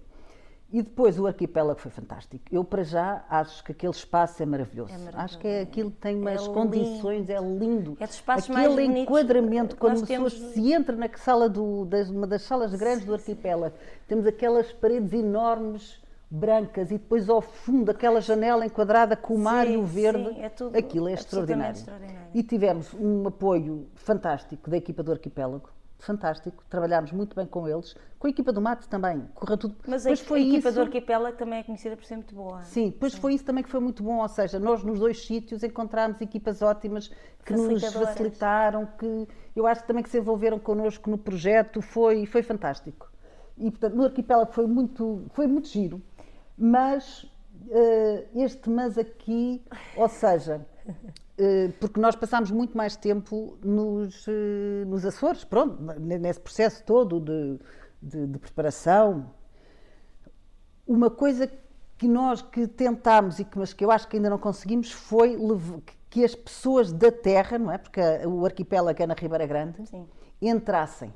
[0.69, 2.43] E depois o arquipélago foi fantástico.
[2.51, 4.91] Eu, para já, acho que aquele espaço é maravilhoso.
[4.91, 5.23] É maravilhoso.
[5.23, 7.95] Acho que é, aquilo tem umas é condições, é lindo.
[7.99, 12.09] É dos espaços Aquele mais enquadramento, quando a pessoa se entra na sala do, das,
[12.09, 13.99] uma das salas grandes sim, do arquipélago, sim.
[14.09, 19.65] temos aquelas paredes enormes brancas e depois ao fundo aquela janela enquadrada com o mar
[19.65, 21.77] e o verde, sim, é tudo, aquilo é extraordinário.
[21.77, 22.27] extraordinário.
[22.33, 27.95] E tivemos um apoio fantástico da equipa do arquipélago, fantástico, trabalhámos muito bem com eles,
[28.19, 29.75] com a equipa do Mate também, correu tudo.
[29.87, 30.77] Mas a, foi a equipa isso...
[30.77, 32.61] do Arquipélago também é conhecida por ser muito boa.
[32.61, 33.19] Sim, depois Sim.
[33.19, 36.61] foi isso também que foi muito bom, ou seja, nós nos dois sítios encontramos equipas
[36.61, 37.11] ótimas
[37.45, 42.43] que nos facilitaram, que eu acho também que se envolveram connosco no projeto, foi, foi
[42.43, 43.11] fantástico.
[43.57, 46.01] E, portanto, no arquipélago foi muito, foi muito giro,
[46.57, 49.63] mas uh, este mas aqui,
[49.95, 50.65] ou seja,
[51.79, 57.59] porque nós passámos muito mais tempo nos, uh, nos Açores, pronto, nesse processo todo de,
[58.01, 59.31] de, de preparação.
[60.85, 61.49] Uma coisa
[61.97, 65.37] que nós que tentámos e que, mas que eu acho que ainda não conseguimos foi
[66.09, 67.77] que as pessoas da terra, não é?
[67.77, 70.07] Porque o arquipélago é na Ribeira Grande, Sim.
[70.41, 71.13] entrassem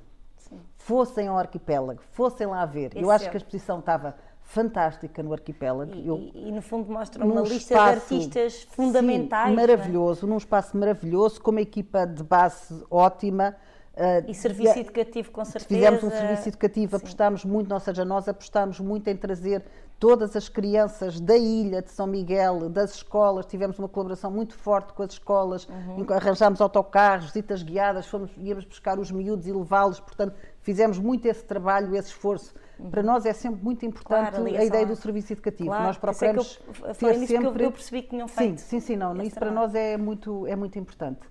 [0.77, 2.91] fossem ao arquipélago, fossem lá ver.
[2.95, 3.29] Esse eu acho é.
[3.29, 4.15] que a exposição estava
[4.51, 5.95] fantástica no arquipélago.
[5.95, 9.47] E, eu, e, no fundo mostra uma lista de artistas fundamentais.
[9.47, 9.55] Sim, é?
[9.55, 10.29] maravilhoso, é?
[10.29, 13.55] num espaço maravilhoso, com uma equipa de base ótima.
[13.93, 15.67] Uh, e serviço e, educativo, com certeza.
[15.67, 16.95] Fizemos um serviço educativo, Sim.
[16.97, 19.63] apostámos muito, ou seja, nós apostámos muito em trazer
[19.99, 24.93] todas as crianças da ilha de São Miguel, das escolas, tivemos uma colaboração muito forte
[24.93, 26.05] com as escolas, uhum.
[26.09, 31.43] arranjámos autocarros, visitas guiadas, fomos, íamos buscar os miúdos e levá-los, portanto, fizemos muito esse
[31.43, 32.53] trabalho, esse esforço.
[32.89, 35.69] Para nós é sempre muito importante claro, a, a, ideia do serviço educativo.
[35.69, 37.65] Claro, nós procuramos é que eu, ter sempre...
[37.65, 38.59] eu percebi que tinham feito.
[38.61, 41.21] Sim, sim, sim, não, isso para nós é muito, é muito importante.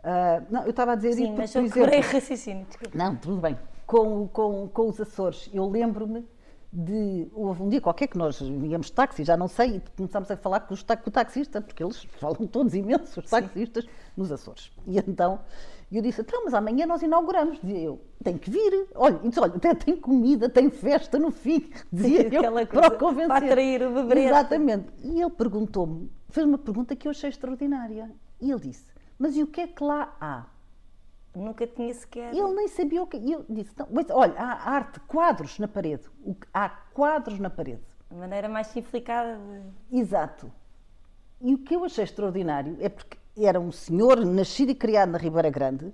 [0.00, 2.96] Uh, não, eu estava a dizer Sim, mas eu exemplo, raciocínio, desculpa.
[2.96, 3.58] Não, tudo bem.
[3.86, 6.24] Com, com, com os Açores, eu lembro-me
[6.72, 7.28] de.
[7.32, 10.36] Houve um dia qualquer que nós íamos de táxi, já não sei, e começámos a
[10.36, 13.90] falar com, os, com o taxista, porque eles falam todos imensos, os taxistas, Sim.
[14.16, 14.70] nos Açores.
[14.86, 15.40] E então
[15.92, 17.60] eu disse: então, mas amanhã nós inauguramos.
[17.60, 18.88] Dizia eu: tem que vir.
[18.94, 21.70] Olha, disse, olha até tem comida, tem festa no fim.
[21.92, 23.28] Dizia Sim, eu para o convencer.
[23.28, 24.24] Para atrair o bebê.
[24.24, 24.88] Exatamente.
[25.04, 28.10] E ele perguntou-me, fez uma pergunta que eu achei extraordinária.
[28.40, 30.46] E ele disse: mas e o que é que lá há?
[31.34, 32.34] Nunca tinha sequer.
[32.34, 33.16] Ele nem sabia o que.
[33.18, 36.04] E eu disse: então, mas, olha, há arte, quadros na parede.
[36.52, 37.82] Há quadros na parede.
[38.10, 39.98] A maneira mais simplificada de.
[39.98, 40.50] Exato.
[41.40, 45.18] E o que eu achei extraordinário é porque era um senhor nascido e criado na
[45.18, 45.92] Ribeira Grande,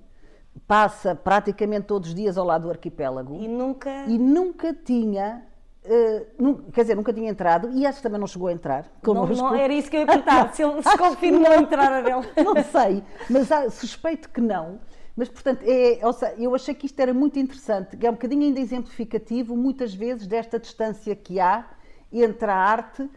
[0.67, 3.35] passa praticamente todos os dias ao lado do arquipélago.
[3.41, 4.05] E nunca.
[4.07, 5.45] E nunca tinha.
[5.85, 8.87] Uh, quer dizer, nunca tinha entrado e acho que também não chegou a entrar.
[9.05, 12.29] Não, não, era isso que eu ia perguntar, se ele se confirmou a entrada dele.
[12.37, 14.79] Não sei, mas há, suspeito que não.
[15.17, 18.61] Mas, portanto, é, seja, eu achei que isto era muito interessante, é um bocadinho ainda
[18.61, 21.67] exemplificativo, muitas vezes, desta distância que há
[22.13, 23.11] entre a arte,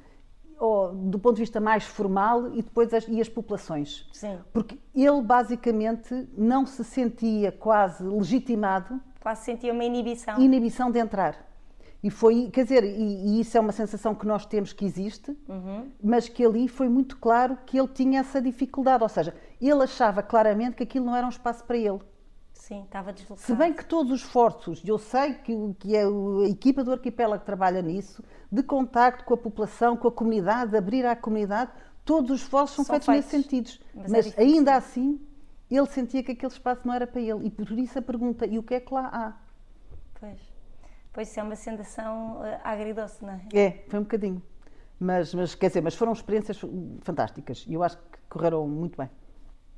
[0.60, 4.08] ou, do ponto de vista mais formal, e depois as, e as populações.
[4.14, 4.38] Sim.
[4.54, 9.00] Porque ele, basicamente, não se sentia quase legitimado.
[9.22, 10.40] Quase sentia uma inibição.
[10.40, 11.46] Inibição de entrar.
[12.04, 15.36] E foi, quer dizer, e, e, isso é uma sensação que nós temos que existe,
[15.50, 15.90] uhum.
[16.04, 19.02] mas que ali foi muito claro que ele tinha essa dificuldade.
[19.02, 22.00] Ou seja, ele achava claramente que aquilo não era um espaço para ele.
[22.68, 23.46] Sim, estava deslocado.
[23.46, 27.42] Se bem que todos os esforços, eu sei que, que é a equipa do arquipélago
[27.42, 31.70] que trabalha nisso, de contacto com a população, com a comunidade, de abrir à comunidade,
[32.04, 33.86] todos os esforços são, são feitos, feitos, nesse sentido.
[33.94, 35.22] Mas, mas é ainda assim,
[35.70, 37.46] ele sentia que aquele espaço não era para ele.
[37.46, 39.34] E por isso a pergunta, e o que é que lá há?
[40.20, 40.42] Pois.
[41.14, 43.42] Pois isso é uma sensação uh, agridoce, não é?
[43.54, 44.42] É, foi um bocadinho.
[45.00, 46.60] Mas, mas, quer dizer, mas foram experiências
[47.04, 49.10] fantásticas e eu acho que correram muito bem.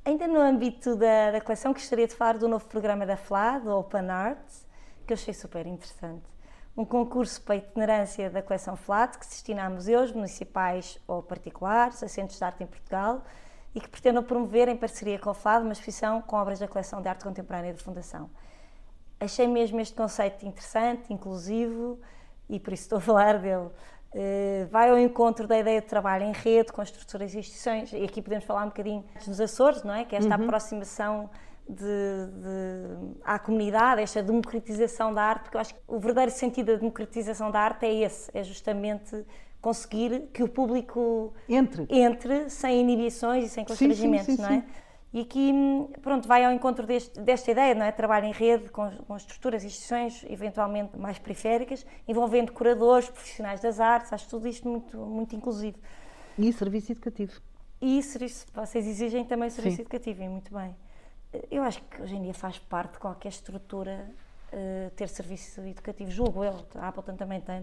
[0.04, 3.70] Ainda no âmbito da, da coleção, gostaria de falar do novo programa da FLA, do
[3.76, 4.66] Open Arts,
[5.06, 6.24] que eu achei super interessante.
[6.76, 11.22] Um concurso para a itinerância da coleção FLAT, que se destina a museus municipais ou
[11.22, 13.24] particulares, a centros de arte em Portugal,
[13.74, 17.02] e que pretendam promover, em parceria com a FLAD, uma exposição com obras da coleção
[17.02, 18.30] de arte contemporânea da Fundação
[19.20, 21.98] achei mesmo este conceito interessante, inclusivo,
[22.48, 23.70] e por isso estou a falar dele.
[24.14, 27.92] Uh, vai ao encontro da ideia de trabalho em rede com as estruturas e instituições,
[27.92, 30.04] e aqui podemos falar um bocadinho dos Açores, não é?
[30.04, 30.44] Que é esta uhum.
[30.44, 31.30] aproximação
[31.68, 36.72] de, de, à comunidade, esta democratização da arte, porque eu acho que o verdadeiro sentido
[36.72, 39.24] da democratização da arte é esse, é justamente
[39.60, 44.50] conseguir que o público entre, entre sem inibições e sem constrangimentos, sim, sim, sim, não
[44.50, 44.64] é?
[45.12, 45.52] E aqui,
[46.02, 47.90] pronto, vai ao encontro deste, desta ideia, não é?
[47.90, 53.80] Trabalho em rede com, com estruturas e instituições eventualmente mais periféricas, envolvendo curadores, profissionais das
[53.80, 55.78] artes, acho tudo isto muito, muito inclusivo.
[56.38, 57.40] E serviço educativo.
[57.80, 59.82] E serviço, vocês exigem também serviço Sim.
[59.82, 60.76] educativo, e muito bem.
[61.50, 64.10] Eu acho que hoje em dia faz parte de qualquer estrutura
[64.52, 67.62] uh, ter serviço educativo, julgo eu, a Appleton também tem,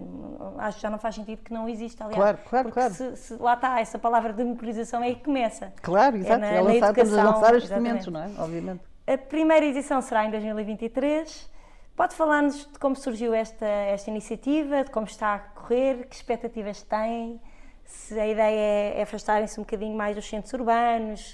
[0.59, 2.21] acho que já não faz sentido que não exista, aliás.
[2.21, 2.93] Claro, claro, porque claro.
[2.93, 5.73] Se, se, lá está, essa palavra democratização é aí que começa.
[5.81, 8.31] Claro, exato, é, na, é lançar, a lançar instrumentos, não é?
[8.37, 8.81] Obviamente.
[9.07, 11.49] A primeira edição será em 2023.
[11.95, 16.81] Pode falar-nos de como surgiu esta, esta iniciativa, de como está a correr, que expectativas
[16.83, 17.39] tem?
[17.85, 21.33] Se a ideia é, é afastarem-se um bocadinho mais dos centros urbanos,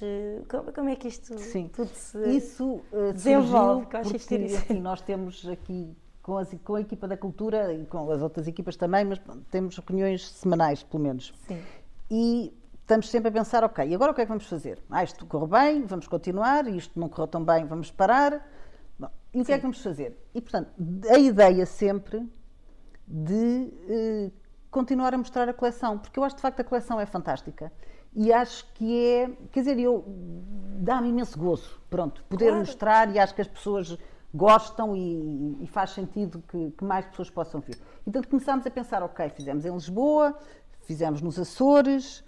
[0.49, 1.69] como, como é que isto Sim.
[1.69, 3.87] tudo se Isso, uh, desenvolve?
[3.87, 8.21] Porque, assim, nós temos aqui com, as, com, a equipa da cultura e com as
[8.21, 11.33] outras equipas também, mas temos reuniões semanais, pelo menos.
[11.47, 11.61] Sim.
[12.09, 14.79] E estamos sempre a pensar, ok, e agora o que é que vamos fazer?
[14.89, 18.45] Ah, isto correu bem, vamos continuar, isto não correu tão bem, vamos parar.
[18.99, 19.45] Bom, e o Sim.
[19.45, 20.17] que é que vamos fazer?
[20.35, 20.69] E, portanto,
[21.09, 22.29] a ideia sempre
[23.07, 24.31] de eh,
[24.71, 27.71] continuar a mostrar a coleção, porque eu acho de facto a coleção é fantástica.
[28.13, 30.03] E acho que é, quer dizer, eu
[30.79, 32.59] dá-me imenso gozo, pronto, poder Claro.
[32.59, 33.97] mostrar e acho que as pessoas
[34.33, 37.77] gostam e, e faz sentido que, que mais pessoas possam vir.
[38.07, 40.37] Então começámos a pensar, ok, fizemos em Lisboa,
[40.81, 42.23] fizemos nos Açores,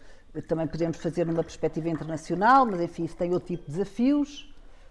[0.47, 4.49] também podemos fazer numa perspectiva internacional, mas enfim, isso tem outro tipo de desafios.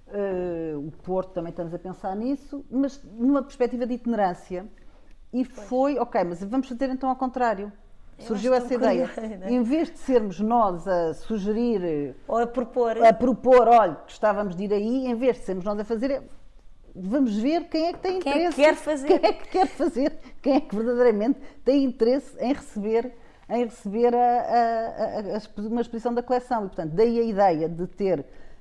[0.09, 4.67] Eh, o Porto também estamos a pensar nisso, mas numa perspectiva de itinerância.
[5.33, 7.73] E foi, ok, mas vamos fazer então ao contrário.
[8.19, 9.11] Eu Surgiu essa tão ideia.
[9.49, 13.03] Em vez de sermos nós a sugerir, Ou a propor.
[13.05, 16.23] a propor, olha, gostávamos de ir aí, em vez de sermos nós a fazer, é,
[16.95, 18.57] vamos ver quem é que tem Quem é que interesse.
[18.63, 19.07] quer fazer.
[19.19, 23.13] Quem é que quer fazer, quem é que verdadeiramente tem interesse em receber,
[23.49, 26.65] em receber a, a- a- uma exposição da coleção.
[26.65, 28.19] E, portanto, daí a ideia de ter,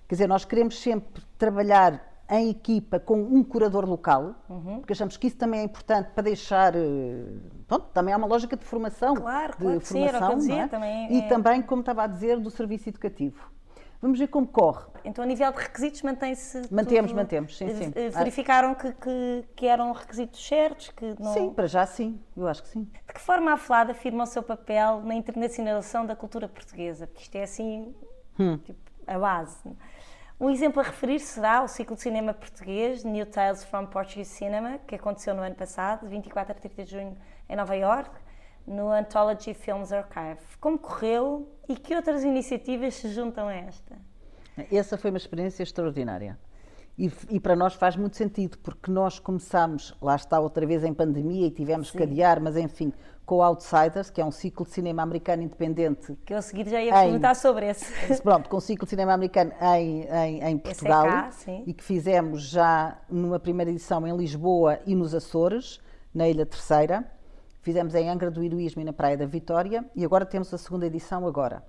[0.08, 4.80] quer dizer, nós queremos sempre trabalhar em equipa com um curador local, Uhum.
[4.80, 6.74] porque achamos que isso também é importante para deixar.
[6.76, 7.26] eh,
[7.68, 9.16] Pronto, também há uma lógica de formação.
[9.16, 10.68] Claro, de claro sim, formação, não é?
[10.68, 13.52] também E é- também, como estava a dizer, do serviço educativo.
[14.02, 14.86] Vamos ver como corre.
[15.06, 16.62] Então, a nível de requisitos, mantém-se.
[16.74, 17.92] Mantemos, tudo- mantemos, sim, sim.
[17.96, 20.90] Eh, Verificaram que, que, que eram requisitos certos?
[20.90, 21.34] Que não...
[21.34, 22.84] Sim, para já sim, eu acho que sim.
[23.08, 27.06] De que forma a FLAD afirma o seu papel na internacionalização da cultura portuguesa?
[27.08, 27.94] Porque isto é assim
[28.40, 28.58] Hum.
[28.58, 29.58] tipo, a base.
[30.42, 34.80] Um exemplo a referir será o ciclo de cinema português New Tales from Portuguese Cinema,
[34.88, 37.16] que aconteceu no ano passado, de 24 a 30 de junho,
[37.48, 38.10] em Nova York,
[38.66, 40.40] no Anthology Films Archive.
[40.60, 43.96] Como correu e que outras iniciativas se juntam a esta?
[44.72, 46.40] Essa foi uma experiência extraordinária.
[46.98, 50.92] E, e para nós faz muito sentido, porque nós começámos, lá está outra vez em
[50.92, 52.92] pandemia e tivemos que adiar, mas enfim,
[53.32, 56.68] com o Outsiders, que é um ciclo de cinema americano independente, Que eu a seguir
[56.68, 58.22] já ia Em- perguntar sobre esse.
[58.22, 61.64] pronto, com o ciclo de cinema americano em, em, em Portugal, cá, sim.
[61.66, 65.80] e que fizemos já numa primeira edição em Lisboa e nos Açores,
[66.14, 67.10] na Ilha Terceira.
[67.62, 70.86] Fizemos em Angra do Heroísmo e na Praia da Vitória, e agora temos a segunda
[70.86, 71.64] edição agora.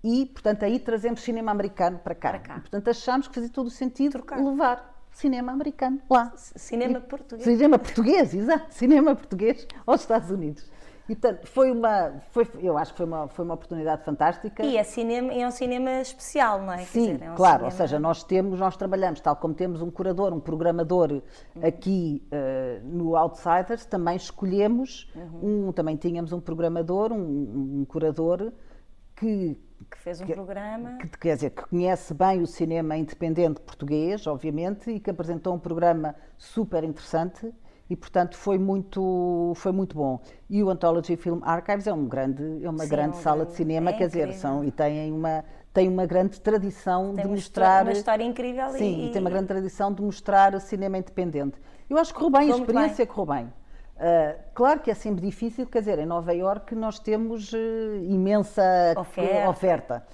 [0.00, 2.28] E, portanto, aí trazemos cinema americano para cá.
[2.30, 2.56] Para cá.
[2.58, 4.38] E, portanto, achámos que fazia todo o sentido Trocar.
[4.38, 6.32] levar cinema americano lá.
[6.36, 7.44] Cinema E- português.
[7.44, 8.74] Cinema português, exato.
[8.74, 10.70] Cinema português aos Estados Unidos.
[11.06, 14.64] E, portanto, foi uma, foi, eu acho que foi uma, foi uma oportunidade fantástica.
[14.64, 16.78] E é, cinema, é um cinema especial, não é?
[16.78, 19.82] Sim, dizer, é um claro, ou cinema- seja, nós temos, nós trabalhamos, tal como temos
[19.82, 21.20] um curador, um programador
[21.62, 25.12] aqui eh, no Outsiders, também escolhemos,
[25.42, 28.50] um, também tínhamos um programador, um, um curador
[29.14, 30.96] que, que fez um que- programa.
[30.98, 35.58] que, quer dizer, que conhece bem o cinema independente português, obviamente, e que apresentou um
[35.58, 37.52] programa super interessante
[37.94, 40.20] e, portanto, foi muito, foi muito bom.
[40.50, 43.50] E o Anthology Film Archives é, um grande, é uma Sim, grande um sala grande-
[43.52, 44.40] de cinema, é quer dizer, incrível.
[44.40, 47.66] são, e têm uma, tem uma grande tradição Tem de mostrar...
[47.66, 51.56] história- uma história incrível Sim, e- e tem uma grande tradição de mostrar cinema independente.
[51.88, 53.52] Eu acho que correu bem, a experiência correu bem.
[53.96, 57.58] Ah, claro que é sempre difícil, quer dizer, em Nova Iorque nós temos eh,
[58.02, 58.60] imensa
[58.96, 59.48] Oferta.
[59.48, 60.06] oferta.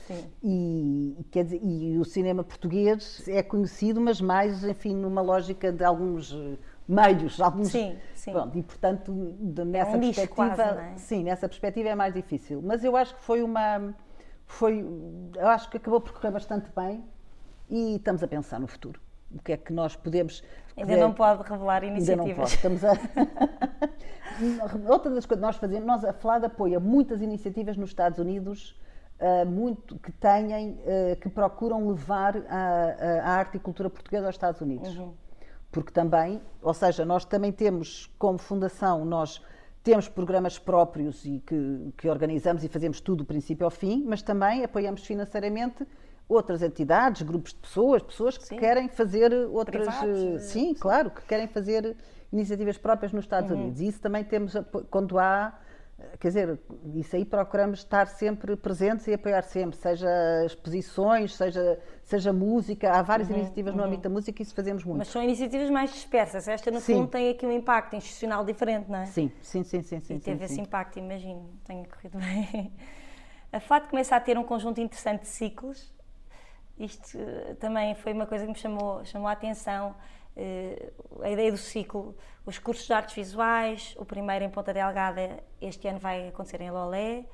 [0.43, 5.83] E, quer dizer, e o cinema português é conhecido, mas mais, enfim, numa lógica de
[5.83, 6.37] alguns
[6.91, 8.33] meios, alguns, Sim, sim.
[8.33, 10.95] Pronto, e portanto, de- nessa um perspectiva, quase, é?
[10.97, 12.61] sim, nessa perspectiva é mais difícil.
[12.63, 13.95] Mas eu acho que foi uma,
[14.47, 14.85] foi,
[15.37, 17.05] eu acho que acabou por correr bastante bem
[17.69, 19.01] e estamos a pensar no futuro.
[19.33, 20.43] O que é que nós podemos
[20.77, 22.37] Ainda não pode revelar Ainda não iniciativas.
[22.37, 22.55] pode.
[22.55, 22.91] Estamos a...
[24.89, 28.79] Outra das coisas que nós fazemos, nós, a FLAD apoia muitas iniciativas nos Estados Unidos
[29.21, 34.27] ah, muito, que têm, ah, que procuram levar a, a- a arte e cultura portuguesa
[34.27, 34.97] aos Estados Unidos.
[34.97, 35.13] Uhum.
[35.71, 39.41] Porque também, ou seja, nós também temos, como fundação, nós
[39.83, 44.21] temos programas próprios e que, que organizamos e fazemos tudo do princípio ao fim, mas
[44.21, 45.87] também apoiamos financeiramente
[46.29, 48.57] outras entidades, grupos de pessoas, pessoas que Sim.
[48.57, 49.87] querem fazer outras.
[49.87, 51.97] Privados, eh, eh, sim, claro, que querem fazer
[52.33, 53.57] iniciativas próprias nos Estados Uhum.
[53.63, 53.81] Unidos.
[53.81, 55.70] E isso também temos, apo- quando há, eh,
[56.19, 56.61] quer dizer,
[56.95, 60.09] isso aí procuramos estar sempre presentes e apoiar sempre, seja
[60.45, 64.95] exposições, seja, seja música, há várias iniciativas no âmbito da música e isso fazemos muito.
[64.95, 66.49] Uhum, Mas são iniciativas mais dispersas.
[66.49, 66.95] Esta, no Sim.
[66.95, 69.07] fundo, tem aqui um impacto institucional diferente, não é?
[69.07, 70.01] Sim, sim, sim, sim.
[70.01, 71.51] sim E teve sim, esse impacto, imagino.
[71.65, 72.73] Tenha corrido bem.
[73.53, 75.93] A FAT começa a ter um conjunto interessante de ciclos.
[76.79, 79.95] Isto eh, também foi uma coisa que me chamou, chamou a atenção.
[80.37, 82.17] Eh, a ideia do ciclo,
[82.47, 86.71] os cursos de artes visuais, o primeiro em Ponta Delgada este ano vai acontecer em
[86.71, 87.25] Lolé,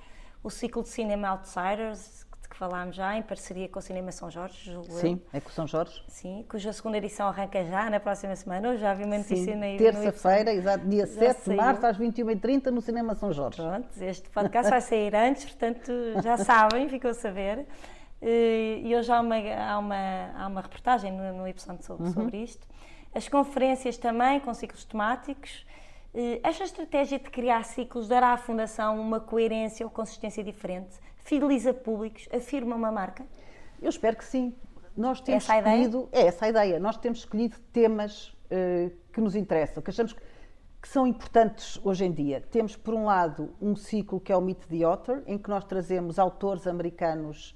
[0.42, 4.30] o ciclo de cinema Outsiders, de que falámos já, em parceria com o Cinema São
[4.30, 4.99] Jorge, julgo eu.
[4.99, 6.03] Sim, é com São Jorge.
[6.09, 8.68] Sim, cuja segunda edição arranca já na próxima semana.
[8.68, 11.99] Eu já vi uma notícia Sim, na terça-feira, exato, dia Já 7 de março, às
[11.99, 13.61] 21h30, no Cinema São Jorge.
[13.61, 15.92] Pronto, este podcast vai sair antes, portanto
[16.22, 17.66] já sabem, ficou a saber.
[18.22, 22.36] Eh, E hoje há uma, há uma, há uma reportagem no, no Y sobre, sobre
[22.38, 22.66] isto.
[23.17, 25.67] As conferências também, com ciclos temáticos.
[26.14, 30.99] Eh, esta estratégia de criar ciclos dará à Fundação uma coerência ou consistência diferente?
[31.25, 32.29] Fideliza públicos?
[32.31, 33.25] Afirma uma marca?
[33.81, 34.55] Eu espero que sim.
[34.95, 39.35] Nós temos essa escolhido, é essa a ideia, nós temos escolhido temas uh, que nos
[39.35, 42.43] interessam, que achamos que são importantes hoje em dia.
[42.51, 45.64] Temos, por um lado, um ciclo que é o Meet the Author, em que nós
[45.64, 47.55] trazemos autores americanos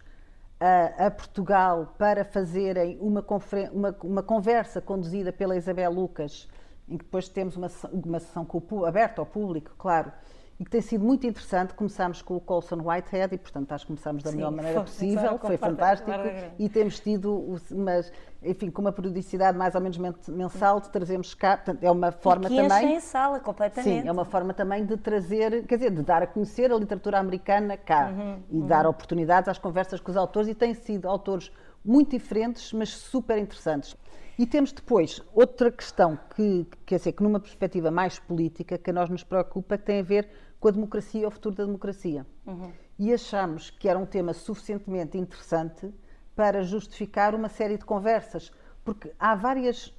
[0.60, 3.24] a, a Portugal para fazerem uma,
[3.72, 6.46] uma, uma, conversa conduzida pela Isabel Lucas,
[6.86, 8.46] em que depois temos uma, uma sessão
[8.86, 10.12] aberta ao público, claro,
[10.60, 11.72] e que tem sido muito interessante.
[11.72, 15.38] Começámos com o Colson Whitehead e, portanto, acho que começámos da Sim, melhor maneira possível,
[15.38, 16.10] foi fantástico.
[16.58, 19.96] E temos tido, mas, enfim, com uma periodicidade mais ou menos
[20.28, 22.96] mensal de trazermos cá, portanto, é uma forma e que também.
[22.96, 24.02] em sala, completamente.
[24.02, 27.18] Sim, é uma forma também de trazer, quer dizer, de dar a conhecer a literatura
[27.18, 28.66] americana cá uhum, e uhum.
[28.66, 31.50] dar oportunidades às conversas com os autores, e têm sido autores
[31.82, 33.96] muito diferentes, mas super interessantes.
[34.38, 38.92] E temos depois outra questão que, quer dizer, que numa perspectiva mais política, que a
[38.92, 40.28] nós nos preocupa, que tem a ver
[40.60, 42.26] com a democracia, o futuro da democracia.
[42.46, 42.70] Uhum.
[42.98, 45.92] E achamos que era um tema suficientemente interessante
[46.36, 48.52] para justificar uma série de conversas,
[48.84, 49.92] porque há várias,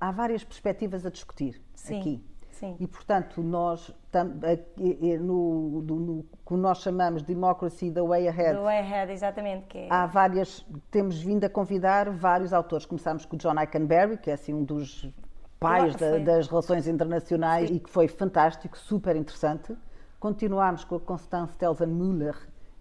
[0.00, 2.00] há várias perspectivas a discutir Sim.
[2.00, 2.24] aqui.
[2.52, 2.76] Sim.
[2.80, 3.94] E, portanto, nós,
[5.20, 8.56] no, no, no, que nós chamamos Democracy the Way Ahead.
[8.56, 9.66] The Way Ahead, exatamente.
[9.66, 9.88] Que é...
[9.88, 12.84] Há várias, temos vindo a convidar vários autores.
[12.84, 15.08] Começámos com o John Eikenberry, que é assim um dos
[15.60, 17.76] pais da, das relações internacionais Sim.
[17.76, 19.76] e que foi fantástico, super interessante.
[20.20, 22.34] Continuámos com a Constance Telsen Müller,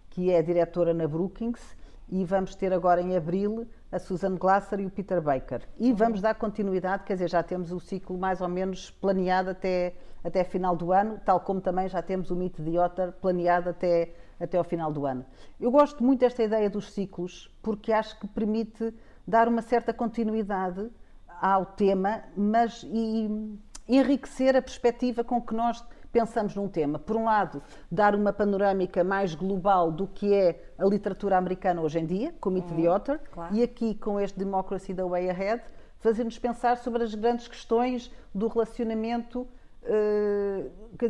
[0.10, 1.78] que é diretora na Brookings,
[2.10, 5.62] e vamos ter agora em abril a Susan Glasser e o Peter Baker.
[5.78, 9.94] E vamos dar continuidade, quer dizer, já temos o ciclo mais ou menos planeado até,
[10.24, 14.16] até final do ano, tal como também já temos o Meet the Otter planeado até,
[14.40, 15.24] até ao final do ano.
[15.60, 18.92] Eu gosto muito desta ideia dos ciclos, porque acho que permite
[19.28, 20.90] dar uma certa continuidade
[21.40, 23.30] ao tema, mas e
[23.88, 25.86] enriquecer a perspectiva com que nós
[26.18, 26.98] pensamos num tema.
[26.98, 27.62] Por um lado,
[27.92, 32.50] dar uma panorâmica mais global do que é a literatura americana hoje em dia, com
[32.50, 33.56] Meet the Author, claro.
[33.56, 35.64] e aqui com este Democracy the Way Ahead,
[36.00, 39.48] fazer-nos pensar sobre as grandes questões do relacionamento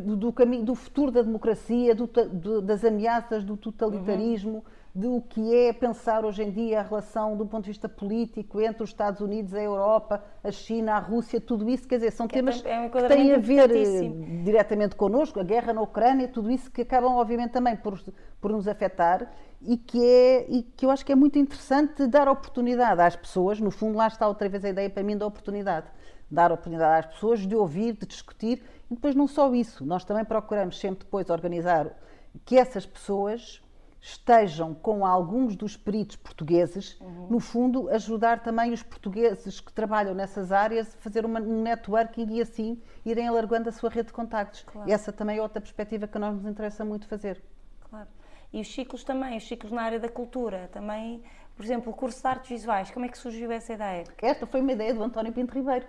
[0.06, 4.64] do, do, caminho, do futuro da democracia, do, do, das ameaças do totalitarismo,
[4.98, 8.82] do que é pensar hoje em dia a relação do ponto de vista político entre
[8.82, 12.34] os Estados Unidos, a Europa, a China, a Rússia, tudo isso, quer dizer, são que
[12.34, 14.10] é temas é que têm a ver eh,
[14.44, 18.02] diretamente connosco, a guerra na Ucrânia, tudo isso que acabam obviamente também por,
[18.42, 19.32] por nos afetar
[19.62, 23.60] e que, é, e que eu acho que é muito interessante dar oportunidade às pessoas,
[23.60, 25.86] no fundo lá está outra vez a ideia para mim da oportunidade,
[26.28, 30.26] dar oportunidade às pessoas de ouvir, de discutir e depois não só isso, nós também
[30.26, 31.96] procuramos sempre depois organizar
[32.44, 33.62] que essas pessoas
[34.00, 37.28] estejam com alguns dos peritos portugueses, uhum.
[37.30, 42.28] no fundo, ajudar também os portugueses que trabalham nessas áreas a fazer uma, um networking
[42.30, 44.64] e assim irem alargando a sua rede de contactos.
[44.64, 44.90] Claro.
[44.90, 47.42] Essa também é outra perspectiva que a nós nos interessa muito fazer.
[47.90, 48.08] Claro.
[48.54, 51.22] E os ciclos também, os ciclos na área da cultura, também,
[51.56, 54.06] por exemplo, o curso de artes visuais, como é que surgiu essa ideia?
[54.22, 55.86] Esta foi uma ideia do António Pinto Ribeiro.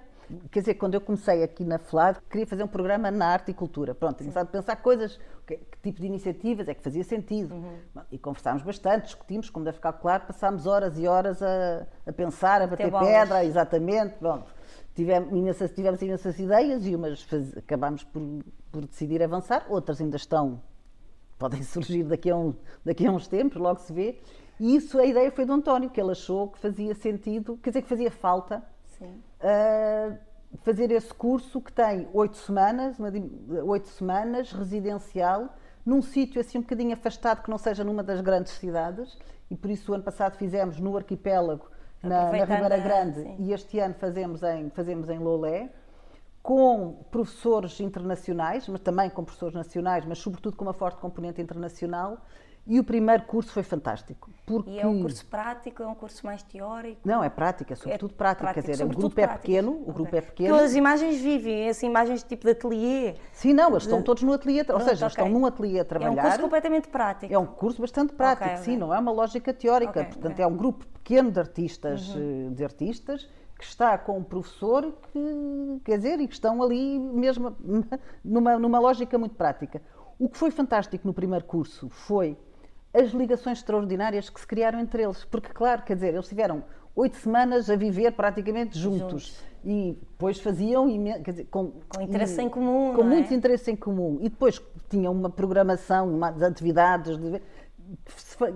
[0.50, 3.54] Quer dizer, quando eu comecei aqui na FLAD, queria fazer um programa na arte e
[3.54, 3.94] cultura.
[3.94, 7.54] Pronto, começámos a pensar coisas, que, que, tipo de iniciativas é que fazia sentido.
[7.54, 8.02] Uhum.
[8.12, 12.60] E conversámos bastante, discutimos, como deve ficar claro, passámos horas e horas a, a pensar,
[12.60, 14.16] a bater pedra, exatamente.
[14.16, 14.52] Pronto.
[14.94, 18.22] Tivemos imensas, tivemos imensas ideias e umas faz, acabámos por,
[18.70, 20.60] por decidir avançar, outras ainda estão,
[21.38, 22.54] podem surgir daqui a, um,
[22.84, 24.20] daqui a uns tempos, logo se vê.
[24.60, 27.82] E isso, a ideia foi do António, que ele achou que fazia sentido, quer dizer,
[27.82, 28.62] que fazia falta
[29.04, 30.18] uh,
[30.62, 32.96] fazer esse curso que tem oito semanas,
[33.64, 38.52] oito semanas, residencial, num sítio assim um bocadinho afastado, que não seja numa das grandes
[38.52, 39.18] cidades,
[39.50, 41.70] e por isso o ano passado fizemos no arquipélago,
[42.02, 43.36] na, na Ribeira Grande, sim.
[43.40, 45.70] e este ano fazemos em, fazemos em Lolé,
[46.42, 52.18] com professores internacionais, mas também com professores nacionais, mas sobretudo com uma forte componente internacional,
[52.68, 54.30] e o primeiro curso foi fantástico.
[54.44, 54.70] Porque...
[54.70, 57.00] E é um curso prático, é um curso mais teórico?
[57.02, 58.44] Não, é prática, é sobretudo é prática.
[58.44, 60.18] Prático, quer dizer, o grupo é pequeno, o grupo okay.
[60.18, 60.54] é pequeno.
[60.54, 63.14] Todas as imagens vivem, essas imagens tipo de ateliê.
[63.32, 63.88] Sim, não, eles de...
[63.88, 65.24] estão todos no ateliê, ou seja, okay.
[65.24, 66.20] estão num ateliê a trabalhar.
[66.20, 67.32] É um curso completamente prático.
[67.32, 70.04] É um curso bastante prático, okay, sim, não é uma lógica teórica.
[70.04, 72.48] Portanto, é um grupo pequeno de artistas, uhum.
[72.50, 73.26] Eh, de artistas
[73.58, 77.56] que está com um professor que, quer dizer, e que estão ali mesmo
[78.22, 79.80] numa, numa lógica muito prática.
[80.18, 82.36] O que foi fantástico no primeiro curso foi
[82.98, 85.24] as ligações extraordinárias que se criaram entre eles.
[85.24, 86.64] Porque, claro, quer dizer, eles tiveram
[86.96, 89.00] oito semanas a viver praticamente juntos.
[89.00, 89.48] juntos.
[89.64, 90.86] E depois faziam
[91.22, 92.94] quer dizer, com, com interesse e, em comum.
[92.94, 93.04] Com é?
[93.04, 94.18] muito interesse em comum.
[94.20, 97.16] E depois tinham uma programação, umas atividades.
[97.16, 97.40] De,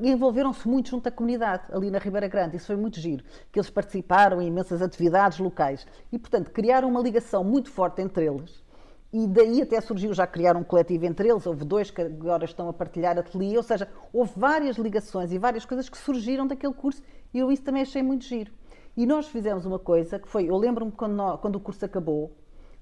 [0.02, 2.56] envolveram-se muito junto à comunidade, ali na Ribeira Grande.
[2.56, 3.24] Isso foi muito giro.
[3.50, 5.86] Que eles participaram em imensas atividades locais.
[6.10, 8.61] E, portanto, criaram uma ligação muito forte entre eles
[9.12, 12.68] e daí até surgiu, já criaram um coletivo entre eles, houve dois que agora estão
[12.68, 17.02] a partilhar ateliê, ou seja, houve várias ligações e várias coisas que surgiram daquele curso
[17.34, 18.50] e eu isso também achei muito giro.
[18.96, 22.34] E nós fizemos uma coisa que foi, eu lembro-me quando, quando o curso acabou,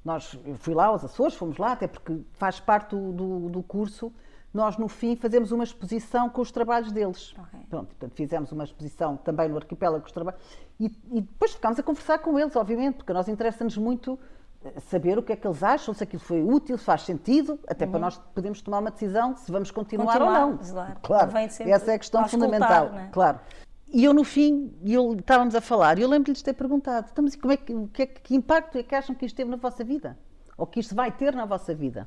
[0.04, 3.62] nós, eu fui lá aos Açores, fomos lá, até porque faz parte do, do, do
[3.62, 4.12] curso,
[4.52, 7.34] nós no fim fazemos uma exposição com os trabalhos deles.
[7.38, 7.60] Okay.
[7.68, 10.40] Pronto, portanto, fizemos uma exposição também no arquipélago com os trabalhos
[10.78, 14.18] e, e depois ficámos a conversar com eles, obviamente, porque a nós interessa-nos muito
[14.88, 17.84] saber o que é que eles acham, se aquilo foi útil, se faz sentido, até
[17.84, 17.90] uhum.
[17.90, 20.58] para nós podermos tomar uma decisão se vamos continuar, continuar ou não.
[20.58, 21.38] Claro, claro.
[21.38, 22.86] essa é a questão fundamental.
[22.94, 23.08] É?
[23.10, 23.40] Claro.
[23.92, 27.24] E eu, no fim, eu, estávamos a falar, e eu lembro-lhes de ter perguntado: então,
[27.24, 29.56] mas como é que, que, é, que impacto é que acham que isto teve na
[29.56, 30.16] vossa vida?
[30.56, 32.06] Ou que isto vai ter na vossa vida?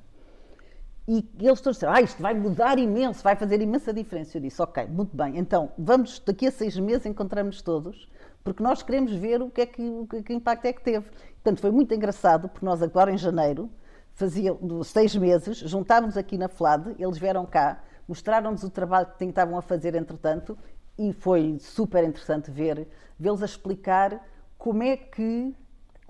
[1.05, 4.37] E eles todos disseram: ah, isto vai mudar imenso, vai fazer imensa diferença.
[4.37, 8.07] Eu disse: ok, muito bem, então vamos, daqui a seis meses encontramos todos,
[8.43, 11.05] porque nós queremos ver o que é que, o que, que impacto é que teve.
[11.43, 13.69] Portanto, foi muito engraçado, porque nós agora em janeiro,
[14.13, 19.57] fazia seis meses, juntávamos aqui na FLAD, eles vieram cá, mostraram-nos o trabalho que estavam
[19.57, 20.57] a fazer entretanto
[20.97, 22.87] e foi super interessante ver,
[23.19, 24.25] vê-los a explicar
[24.57, 25.53] como é que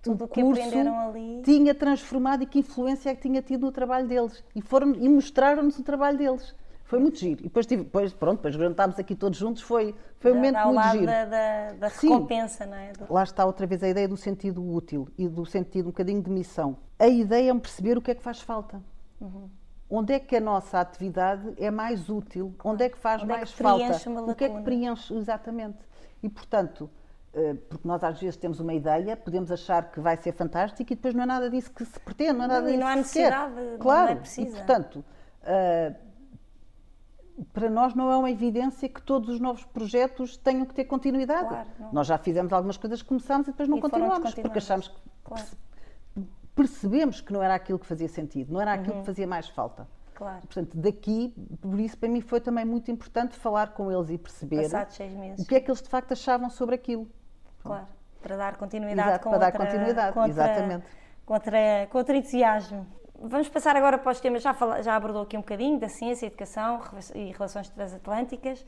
[0.03, 3.71] tudo o que aprenderam ali tinha transformado e que influência é que tinha tido no
[3.71, 6.53] trabalho deles e foram e mostraram-nos o trabalho deles.
[6.93, 7.39] Foi muito giro.
[7.39, 10.91] E depois, tive, depois pronto, depois jantámos aqui todos juntos, foi, foi um momento muito
[10.91, 11.05] giro.
[11.07, 12.91] Da, da, da recompensa, Sim, não é?
[12.91, 13.11] Do...
[13.11, 16.29] Lá está outra vez a ideia do sentido útil e do sentido um bocadinho de
[16.29, 16.77] missão.
[16.99, 18.79] A ideia é perceber o que é que faz falta.
[19.19, 19.49] Uhum.
[19.89, 22.53] Onde é que a nossa atividade é mais útil?
[22.63, 24.09] Onde é que faz Onde mais é que falta?
[24.31, 25.79] O que é que preenche exatamente?
[26.21, 26.87] E portanto,
[27.33, 30.95] eh, porque nós às vezes temos uma ideia, podemos achar que vai ser fantástico e
[30.95, 32.87] depois não é nada disso que se pretende, não é nada não, disso e não
[32.87, 34.49] há necessidade, claro, não é preciso.
[34.49, 35.03] E portanto,
[35.41, 36.12] uh,
[37.51, 41.47] para nós não é uma evidência que todos os novos projetos tenham que ter continuidade.
[41.47, 44.95] Claro, nós já fizemos algumas coisas, começamos e depois não e continuamos, porque achamos que
[45.23, 45.45] claro
[46.55, 49.01] percebemos que não era aquilo que fazia sentido, não era aquilo uhum.
[49.01, 49.87] que fazia mais falta.
[50.13, 50.41] Claro.
[50.41, 54.69] Portanto, daqui, por isso para mim foi também muito importante falar com eles e perceber
[55.39, 57.09] o que é que eles de facto achavam sobre aquilo.
[57.61, 57.87] Claro,
[58.21, 60.85] para dar continuidade Exato, para dar continuidade, contra, exatamente.
[61.25, 62.85] Contra, contra entusiasmo.
[63.25, 66.25] Vamos passar agora para os temas, já, fala, já abordou aqui um bocadinho da ciência,
[66.25, 66.81] educação
[67.15, 68.59] e relações transatlânticas.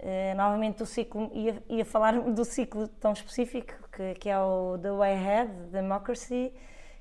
[0.00, 4.76] Uh, novamente do ciclo, ia, ia falar do ciclo tão específico que, que é o
[4.82, 6.52] The Way Ahead, Democracy,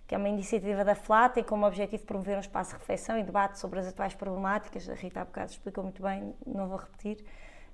[0.05, 3.23] que é uma iniciativa da FLAT, tem como objetivo promover um espaço de reflexão e
[3.23, 4.87] debate sobre as atuais problemáticas.
[4.87, 7.25] A Rita há bocado explicou muito bem, não vou repetir.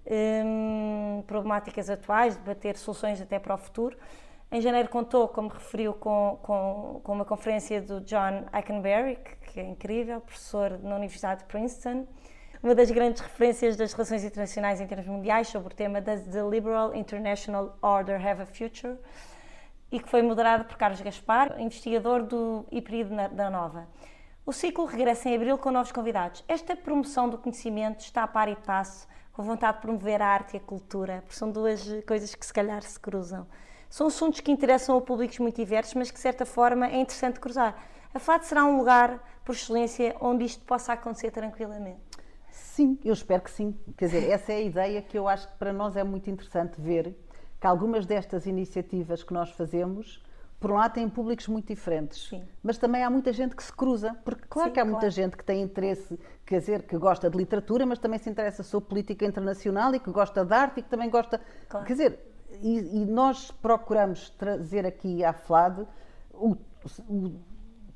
[0.09, 3.97] Um, problemáticas atuais, debater soluções até para o futuro.
[4.51, 9.19] Em janeiro contou, como referiu, com, com, com uma conferência do John Eikenberry,
[9.53, 12.07] que, é incrível, professor na Universidade de Princeton,
[12.61, 16.41] uma das grandes referências das relações internacionais em termos mundiais sobre o tema Does the
[16.41, 18.97] Liberal International Order Have a Future?
[19.91, 23.87] e que foi moderado por Carlos Gaspar, investigador do IPRI da Nova.
[24.45, 26.43] O ciclo regressa em abril com novos convidados.
[26.47, 30.27] Esta promoção do conhecimento está a par e passo com a vontade de promover a
[30.27, 33.47] arte e a cultura, porque são duas coisas que se calhar se cruzam.
[33.89, 37.39] São assuntos que interessam a públicos muito diversos, mas que de certa forma é interessante
[37.39, 37.75] cruzar.
[38.13, 41.99] A FAD será um lugar, por excelência, onde isto possa acontecer tranquilamente.
[42.51, 43.75] Sim, eu espero que sim.
[43.97, 46.79] Quer dizer, essa é a ideia que eu acho que para nós é muito interessante
[46.79, 47.17] ver
[47.59, 50.23] que algumas destas iniciativas que nós fazemos,
[50.59, 52.43] por um lado, têm públicos muito diferentes, Sim.
[52.61, 54.91] mas também há muita gente que se cruza, porque claro Sim, que há claro.
[54.91, 58.63] muita gente que tem interesse, quer dizer, que gosta de literatura, mas também se interessa
[58.63, 61.41] sobre política internacional e que gosta de arte e que também gosta.
[61.67, 61.85] Claro.
[61.85, 62.19] Quer dizer,
[62.61, 65.85] e, e, nós procuramos trazer aqui à FLAD
[66.33, 66.55] o,
[67.07, 67.39] o,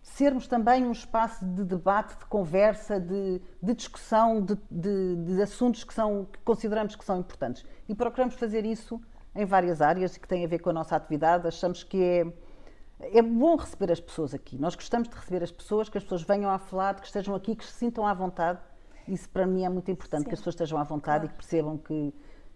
[0.02, 5.84] sermos também um espaço de debate, de conversa, de, de discussão de, de, de assuntos
[5.84, 7.66] que, são, que consideramos que são importantes.
[7.88, 9.02] E procuramos fazer isso
[9.36, 11.48] em várias áreas que têm a ver com a nossa atividade.
[11.48, 14.58] Achamos que é, é bom receber as pessoas aqui.
[14.58, 17.56] Nós gostamos de receber as pessoas, que as pessoas venham à falar, que estejam aqui,
[17.56, 18.60] que se sintam à vontade.
[19.08, 20.28] Isso para mim é muito importante, Sim.
[20.28, 21.26] que as pessoas estejam à vontade claro.
[21.26, 22.14] e que percebam que,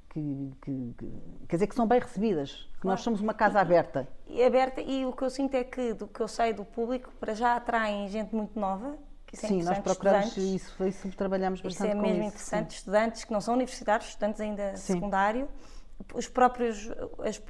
[0.09, 1.13] que, que, que,
[1.47, 2.93] quer dizer que são bem recebidas, que claro.
[2.93, 4.07] nós somos uma casa aberta.
[4.27, 7.11] E, aberta e o que eu sinto é que do que eu sei do público
[7.19, 8.97] para já atraem gente muito nova.
[9.25, 10.61] Que isso é Sim, nós procuramos estudantes.
[10.61, 12.77] isso, isso trabalhamos bastante isso é mesmo isso, interessante, sim.
[12.77, 14.93] estudantes que não são universitários, estudantes ainda Sim.
[14.93, 15.49] secundário
[16.13, 16.89] os próprios,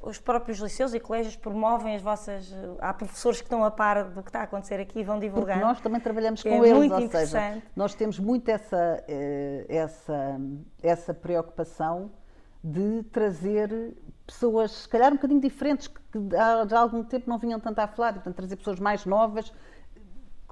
[0.02, 2.52] os próprios liceus e colégios promovem as vossas.
[2.80, 5.56] Há professores que estão a par do que está a acontecer aqui e vão divulgar.
[5.56, 9.66] Porque nós também trabalhamos com é eles, muito ou seja, nós temos muito essa, eh,
[9.68, 10.40] essa,
[10.82, 12.10] essa preocupação
[12.62, 13.94] de trazer
[14.26, 17.86] pessoas, se calhar um bocadinho diferentes, que há, há algum tempo não vinham tanto a
[17.86, 19.52] falar, portanto, trazer pessoas mais novas,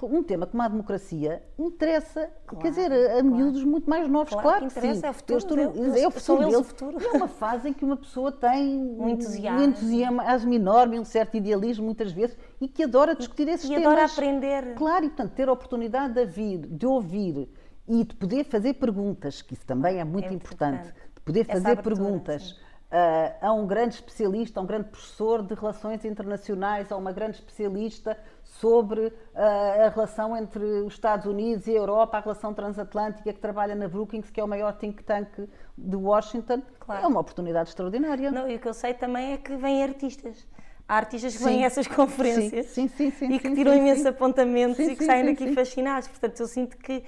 [0.03, 3.25] um tema como a democracia interessa, claro, quer dizer, a, claro.
[3.25, 5.07] miúdos muito mais novos, claro, claro que, que interessa, sim.
[5.07, 6.61] É o futuro, estou, deles, é o futuro, deles, deles.
[6.61, 6.99] o futuro.
[7.03, 11.37] É uma fase em que uma pessoa tem um entusiasmo, um entusiasmo enorme, um certo
[11.37, 13.85] idealismo muitas vezes e que adora discutir esses e temas.
[13.85, 14.75] E adora aprender.
[14.75, 17.49] Claro, e portanto ter a oportunidade de ouvir, de ouvir
[17.89, 21.45] e de poder fazer perguntas, que isso também é muito, é importante, importante, de poder
[21.45, 22.53] fazer abertura, perguntas.
[22.53, 27.39] Uh, a um grande especialista, a um grande professor de relações internacionais, a uma grande
[27.39, 33.33] especialista sobre uh, a relação entre os Estados Unidos e a Europa, a relação transatlântica
[33.33, 36.63] que trabalha na Brookings, que é o maior think tank de Washington.
[36.79, 37.05] Claro.
[37.05, 38.31] É uma oportunidade extraordinária.
[38.31, 40.47] Não, e o que eu sei também é que vêm artistas.
[40.89, 44.95] Há artistas que vêm a essas conferências sim, sim, e que tiram imensos apontamentos e
[44.95, 46.07] que saem daqui fascinados.
[46.07, 47.03] Portanto, eu sinto que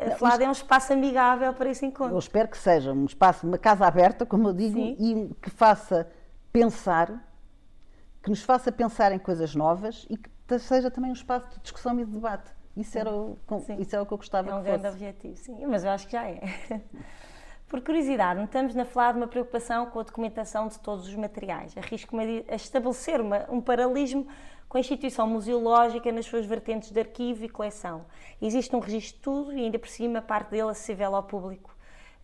[0.00, 2.14] a Não, FLAD é um espaço amigável para esse encontro.
[2.14, 4.96] Eu espero que seja um espaço, uma casa aberta, como eu digo, Sim.
[4.98, 6.08] e que faça
[6.52, 7.24] pensar,
[8.22, 11.98] que nos faça pensar em coisas novas e que seja também um espaço de discussão
[12.00, 12.50] e de debate.
[12.76, 13.76] Isso era o, Sim.
[13.80, 14.94] isso era o que eu gostava É um que grande fosse.
[14.94, 16.40] objetivo, sim, mas eu acho que já é.
[17.68, 21.76] Por curiosidade, notamos na FLAD uma preocupação com a documentação de todos os materiais.
[21.76, 24.26] Arrisco-me a estabelecer uma- um paralelismo
[24.68, 28.04] com a instituição museológica nas suas vertentes de arquivo e coleção.
[28.40, 31.74] Existe um registro de tudo e ainda por cima parte dele acessível ao público.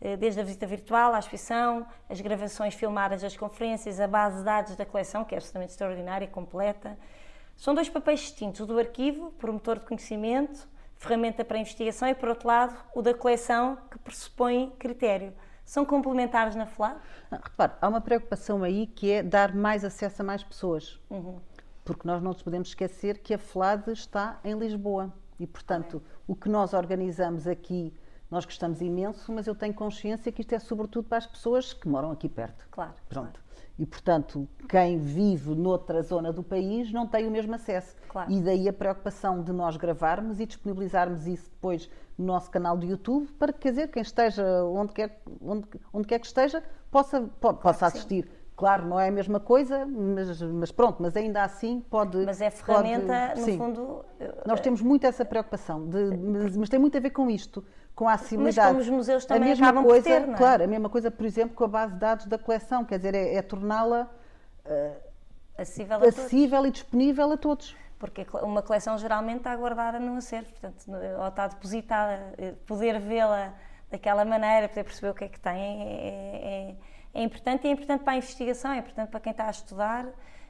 [0.00, 4.44] Eh, Desde a visita virtual à exposição, as gravações filmadas das conferências, a base de
[4.44, 6.98] dados da coleção, que é absolutamente extraordinária e completa.
[7.56, 10.68] São dois papéis distintos, o do arquivo, promotor de conhecimento,
[10.98, 15.32] ferramenta para investigação, e por outro lado, o da coleção, que pressupõe critério.
[15.64, 17.00] São complementares na FLA?
[17.30, 21.00] Repare, há uma preocupação aí que é dar mais acesso a mais pessoas.
[21.08, 21.40] Uhum.
[21.84, 25.12] Porque nós não nos podemos esquecer que a FLAD está em Lisboa.
[25.38, 27.92] E, portanto, o que nós organizamos aqui,
[28.30, 31.88] nós gostamos imenso, mas eu tenho consciência que isto é sobretudo para as pessoas que
[31.88, 32.66] moram aqui perto.
[32.70, 32.94] Claro.
[33.08, 33.42] Pronto.
[33.76, 37.96] E, portanto, quem vive noutra zona do país não tem o mesmo acesso.
[38.08, 38.30] Claro.
[38.30, 42.86] E daí a preocupação de nós gravarmos e disponibilizarmos isso depois no nosso canal de
[42.86, 47.22] YouTube para que, quer dizer, quem esteja onde quer, onde, onde quer que esteja possa,
[47.22, 48.30] po- possa que sim.
[48.56, 52.18] Claro, não é a mesma coisa, mas, mas pronto, mas ainda assim pode.
[52.24, 53.58] Mas é pode- ferramenta, no sim.
[53.58, 54.04] fundo.
[54.46, 57.64] Nós temos muito essa preocupação, de- mas, mas tem muito a ver com isto,
[57.96, 58.68] com a Mas acessibilidade.
[58.68, 60.34] como os museus a também mesma acabam coisa, ter, é?
[60.34, 63.14] Claro, a mesma coisa, por exemplo, com a base de dados da coleção, quer dizer,
[63.16, 64.08] é, é torná-la
[65.58, 66.18] acessível a todos.
[66.18, 67.76] acessível e disponível a todos.
[67.98, 70.84] Porque a uma coleção geralmente está guardada num acervo, portanto,
[71.20, 72.34] ou está depositada.
[72.38, 73.52] eh, Poder vê-la
[73.90, 76.74] daquela maneira, poder perceber o que é que tem, é, é-
[77.14, 80.06] é importante e é importante para a investigação, é importante para quem está a estudar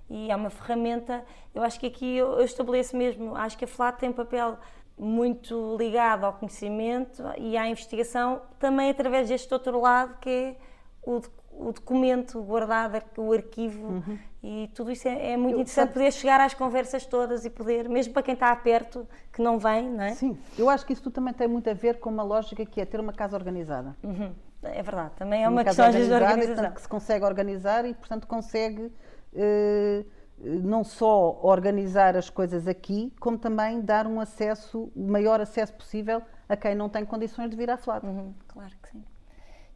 [0.08, 1.24] e é uma ferramenta.
[1.54, 4.56] Eu acho que aqui eu, eu estabeleço mesmo, acho que a FLAT tem um papel
[4.98, 10.56] muito ligado ao conhecimento e à investigação, também através deste outro lado que é
[11.02, 14.02] o, o documento guardado, o arquivo,
[14.42, 17.50] e tudo isso é, é muito Eu- interessante sabe- poder chegar às conversas todas e
[17.50, 20.14] poder, mesmo para quem está perto, que não vem, não é?
[20.14, 22.84] Sim, eu acho que isso também tem muito a ver com uma lógica que é
[22.84, 23.96] ter uma casa organizada.
[24.02, 24.32] Uhum.
[24.70, 26.54] É verdade, também é uma, casa questão às vezes de organização.
[26.54, 28.92] portanto, que se consegue organizar e, portanto, consegue
[29.34, 30.04] eh,
[30.38, 36.22] não só organizar as coisas aqui, como também dar um acesso, o maior acesso possível
[36.48, 38.06] a quem não tem condições de vir à FLAD.
[38.06, 39.04] Uhum, claro que sim.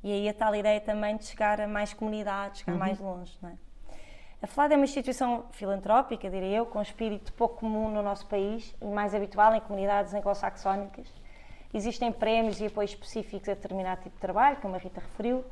[0.03, 2.66] E aí a tal ideia também de chegar a mais comunidades, Uhum.
[2.66, 3.55] chegar mais longe, não é?
[4.41, 8.24] A FLAD é uma instituição filantrópica, diria eu, com um espírito pouco comum no nosso
[8.26, 11.09] país e mais habitual em comunidades anglo-saxónicas.
[11.72, 15.44] Existem prémios e apoios específicos a determinado tipo de trabalho, como a Rita referiu.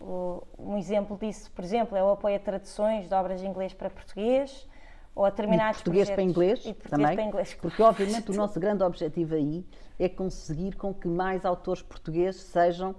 [0.00, 3.72] O- Um exemplo disso, por exemplo, é o apoio a traduções de obras de inglês
[3.72, 4.66] para português
[5.14, 7.54] ou a E de determinados português para inglês português também, para inglês.
[7.60, 9.64] porque obviamente o nosso grande objetivo aí
[9.98, 12.94] é conseguir com que mais autores portugueses sejam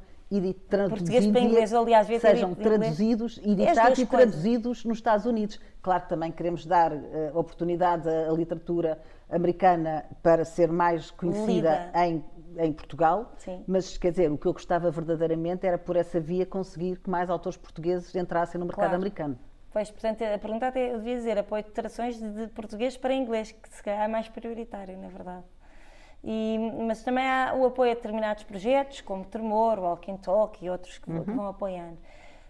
[0.88, 5.60] Português para inglês, aliás, ter sejam traduzidos, editados e traduzidos nos Estados Unidos.
[5.82, 6.94] Claro que também queremos dar
[7.34, 8.98] oportunidades à, à literatura
[9.30, 12.06] americana para ser mais conhecida Lida.
[12.06, 12.24] em,
[12.58, 13.64] em Portugal, Sim.
[13.68, 17.30] mas quer dizer, o que eu gostava verdadeiramente era por essa via conseguir que mais
[17.30, 18.96] autores portugueses entrassem no mercado Claro.
[18.96, 19.40] americano.
[19.72, 23.52] Pois, portanto, a pergunta até eu devia dizer apoio de traduções de, português para inglês,
[23.54, 25.46] que se calhar é mais prioritário, na verdade.
[26.24, 30.98] E, mas também há o apoio a determinados projetos, como Tremor, Walking Talk e outros
[31.00, 31.98] que, vão- que vão apoiando.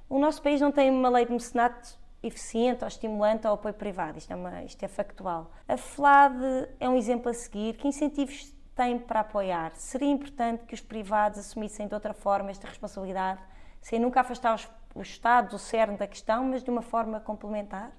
[0.09, 4.17] O nosso país não tem uma lei de mecenato eficiente ou estimulante ao apoio privado,
[4.17, 5.51] isto é, uma, isto é factual.
[5.67, 6.35] A FLAD
[6.79, 7.75] é um exemplo a seguir.
[7.77, 9.75] Que incentivos tem para apoiar?
[9.75, 13.39] Seria importante que os privados assumissem de outra forma esta responsabilidade,
[13.79, 17.91] sem nunca afastar os, o Estado do cerne da questão, mas de uma forma complementar?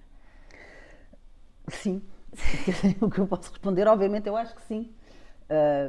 [1.68, 2.02] Sim.
[3.00, 4.92] o que eu posso responder, obviamente, eu acho que sim.
[5.48, 5.88] Ah,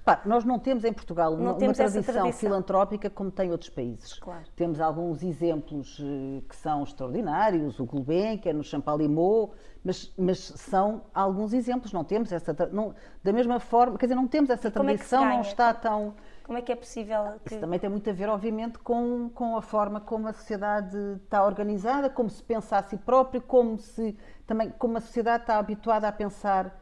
[0.00, 2.32] Repare, nós não temos em Portugal Não uma, temos tradição, tradição.
[2.32, 4.14] filantrópica como tem outros países.
[4.18, 4.44] Claro.
[4.56, 9.52] Temos alguns exemplos eh, que são extraordinários, o Gulbenkian, no Champalimau,
[9.84, 11.92] mas, mas são alguns exemplos.
[11.92, 15.30] Não temos essa, não, da mesma forma, quer dizer, não temos essa é tradição, não
[15.32, 15.40] ganha?
[15.42, 16.14] está tão...
[16.44, 17.52] Como é que é possível que...
[17.52, 21.44] Isso também tem muito a ver, obviamente, com, com a forma como a sociedade está
[21.44, 26.08] organizada, como se pensa a si próprio, como se também como a sociedade está habituada
[26.08, 26.74] a pensar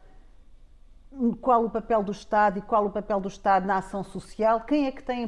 [1.40, 4.86] qual o papel do Estado e qual o papel do Estado na ação social, quem
[4.86, 5.26] é que tem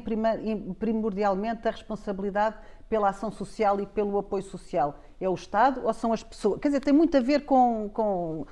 [0.79, 2.57] primordialmente a responsabilidade
[2.89, 4.99] pela ação social e pelo apoio social?
[5.21, 6.61] É o Estado ou são as pessoas?
[6.61, 8.47] Quer dizer, tem muito a ver com, com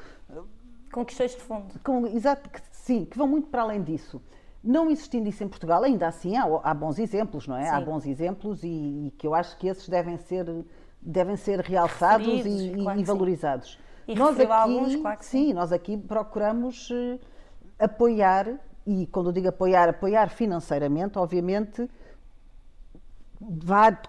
[0.92, 1.74] Com questões de fundo.
[1.84, 4.20] com, exato, que, sim, que vão muito para além disso.
[4.62, 7.68] Não existindo isso em Portugal, ainda assim há, há bons exemplos, não é?
[7.70, 7.84] Há Sim.
[7.84, 8.66] bons exemplos e,
[9.06, 10.44] e que eu acho que esses devem ser,
[11.00, 13.12] devem ser realçados e, Referidos, e- claro e que sim.
[14.08, 17.18] E referiu a alguns, claro que sim, nós aqui procuramos eh,
[17.78, 21.88] apoiar, e quando eu digo apoiar, apoiar financeiramente, obviamente,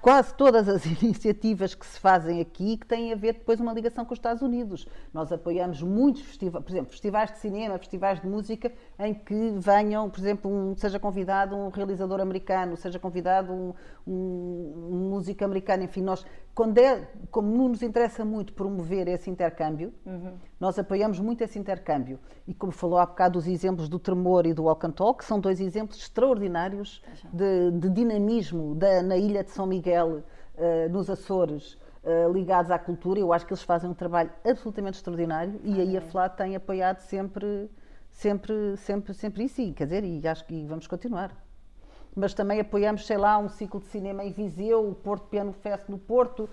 [0.02, 4.04] quase todas as iniciativas que se fazem aqui que têm a ver depois uma ligação
[4.04, 4.88] com os Estados Unidos.
[5.14, 10.10] Nós apoiamos muitos festivais, por exemplo, festivais de cinema, festivais de música, em que venham,
[10.10, 13.74] por exemplo, um- seja convidado um realizador americano, seja convidado um,
[14.08, 16.26] um- um músico americano, enfim, nós,
[16.60, 19.94] quando é, como nos interessa muito promover esse intercâmbio,
[20.60, 22.20] nós apoiamos muito esse intercâmbio.
[22.46, 25.40] E como falou há bocado os exemplos do Tremor e do Walk and Talk, são
[25.40, 27.02] dois exemplos extraordinários
[27.32, 30.22] de, de dinamismo da, na ilha de São Miguel,
[30.58, 33.22] eh, nos Açores, eh, ligados à cultura.
[33.22, 37.00] Eu acho que eles fazem um trabalho absolutamente extraordinário e aí a FLA tem apoiado
[37.00, 37.72] sempre,
[38.12, 39.62] sempre, sempre, sempre isso.
[39.62, 41.32] E, quer dizer, e acho que vamos continuar
[42.20, 45.88] mas também apoiamos, sei lá, um ciclo de cinema em Viseu, o Porto Piano Fest
[45.90, 46.50] no Porto.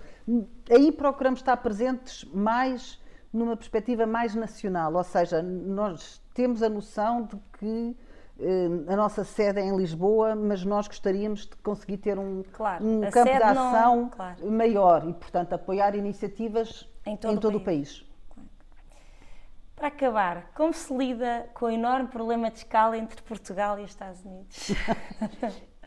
[0.71, 2.99] Aí procuramos estar presentes mais
[3.33, 7.95] numa perspectiva mais nacional, ou seja, nós temos a noção de que
[8.39, 12.85] eh, a nossa sede é em Lisboa, mas nós gostaríamos de conseguir ter um, Claro,
[12.85, 14.51] um campo de sede não- ação claro.
[14.51, 18.05] maior e, portanto, apoiar iniciativas Em todo o o país.
[19.77, 23.91] Para acabar, como se lida com o enorme problema de escala entre Portugal e os
[23.91, 24.71] Estados Unidos?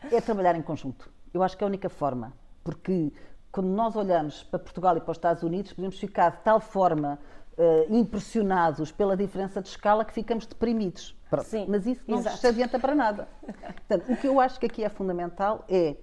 [0.09, 1.11] é trabalhar em conjunto.
[1.33, 2.31] Eu acho que é a única forma,
[2.63, 3.11] porque
[3.51, 7.19] quando nós olhamos para Portugal e para os Estados Unidos, podemos ficar de tal forma
[7.57, 11.13] eh, impressionados pela diferença de escala que ficamos deprimidos.
[11.29, 11.45] Pronto.
[11.47, 12.37] Sim, Mas isso não exato.
[12.37, 13.27] se adianta para nada.
[13.41, 15.97] Portanto, o que eu acho que aqui é fundamental é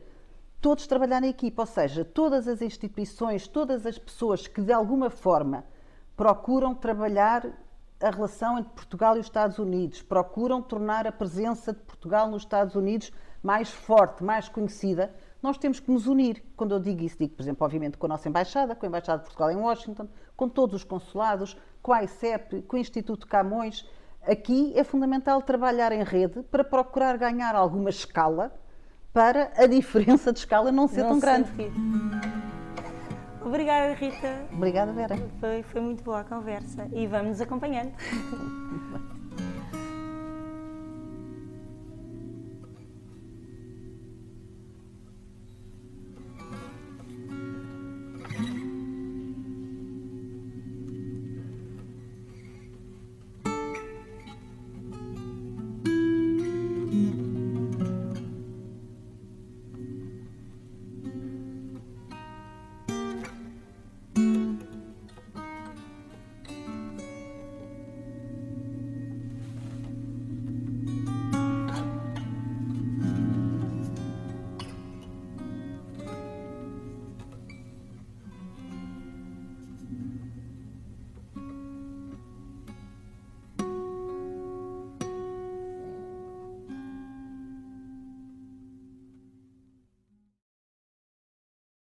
[0.60, 5.08] todos trabalhar na equipa, ou seja, todas as instituições, todas as pessoas que de alguma
[5.08, 5.64] forma
[6.14, 7.46] procuram trabalhar
[8.00, 12.42] a relação entre Portugal e os Estados Unidos, procuram tornar a presença de Portugal nos
[12.42, 13.10] Estados Unidos
[13.42, 16.42] mais forte, mais conhecida, nós temos que nos unir.
[16.56, 19.18] Quando eu digo isso, digo, por exemplo, obviamente com a nossa embaixada, com a Embaixada
[19.18, 23.88] de Portugal em Washington, com todos os consulados, com a ICEP, com o Instituto Camões.
[24.26, 28.52] Aqui é fundamental trabalhar em rede para procurar ganhar alguma escala
[29.12, 31.48] para a diferença de escala não ser Não tão grande.
[31.50, 31.72] sentir.
[33.44, 34.46] Obrigada, Rita.
[34.52, 35.16] Obrigada, Vera.
[35.40, 37.92] Foi, foi muito boa a conversa e vamos acompanhando.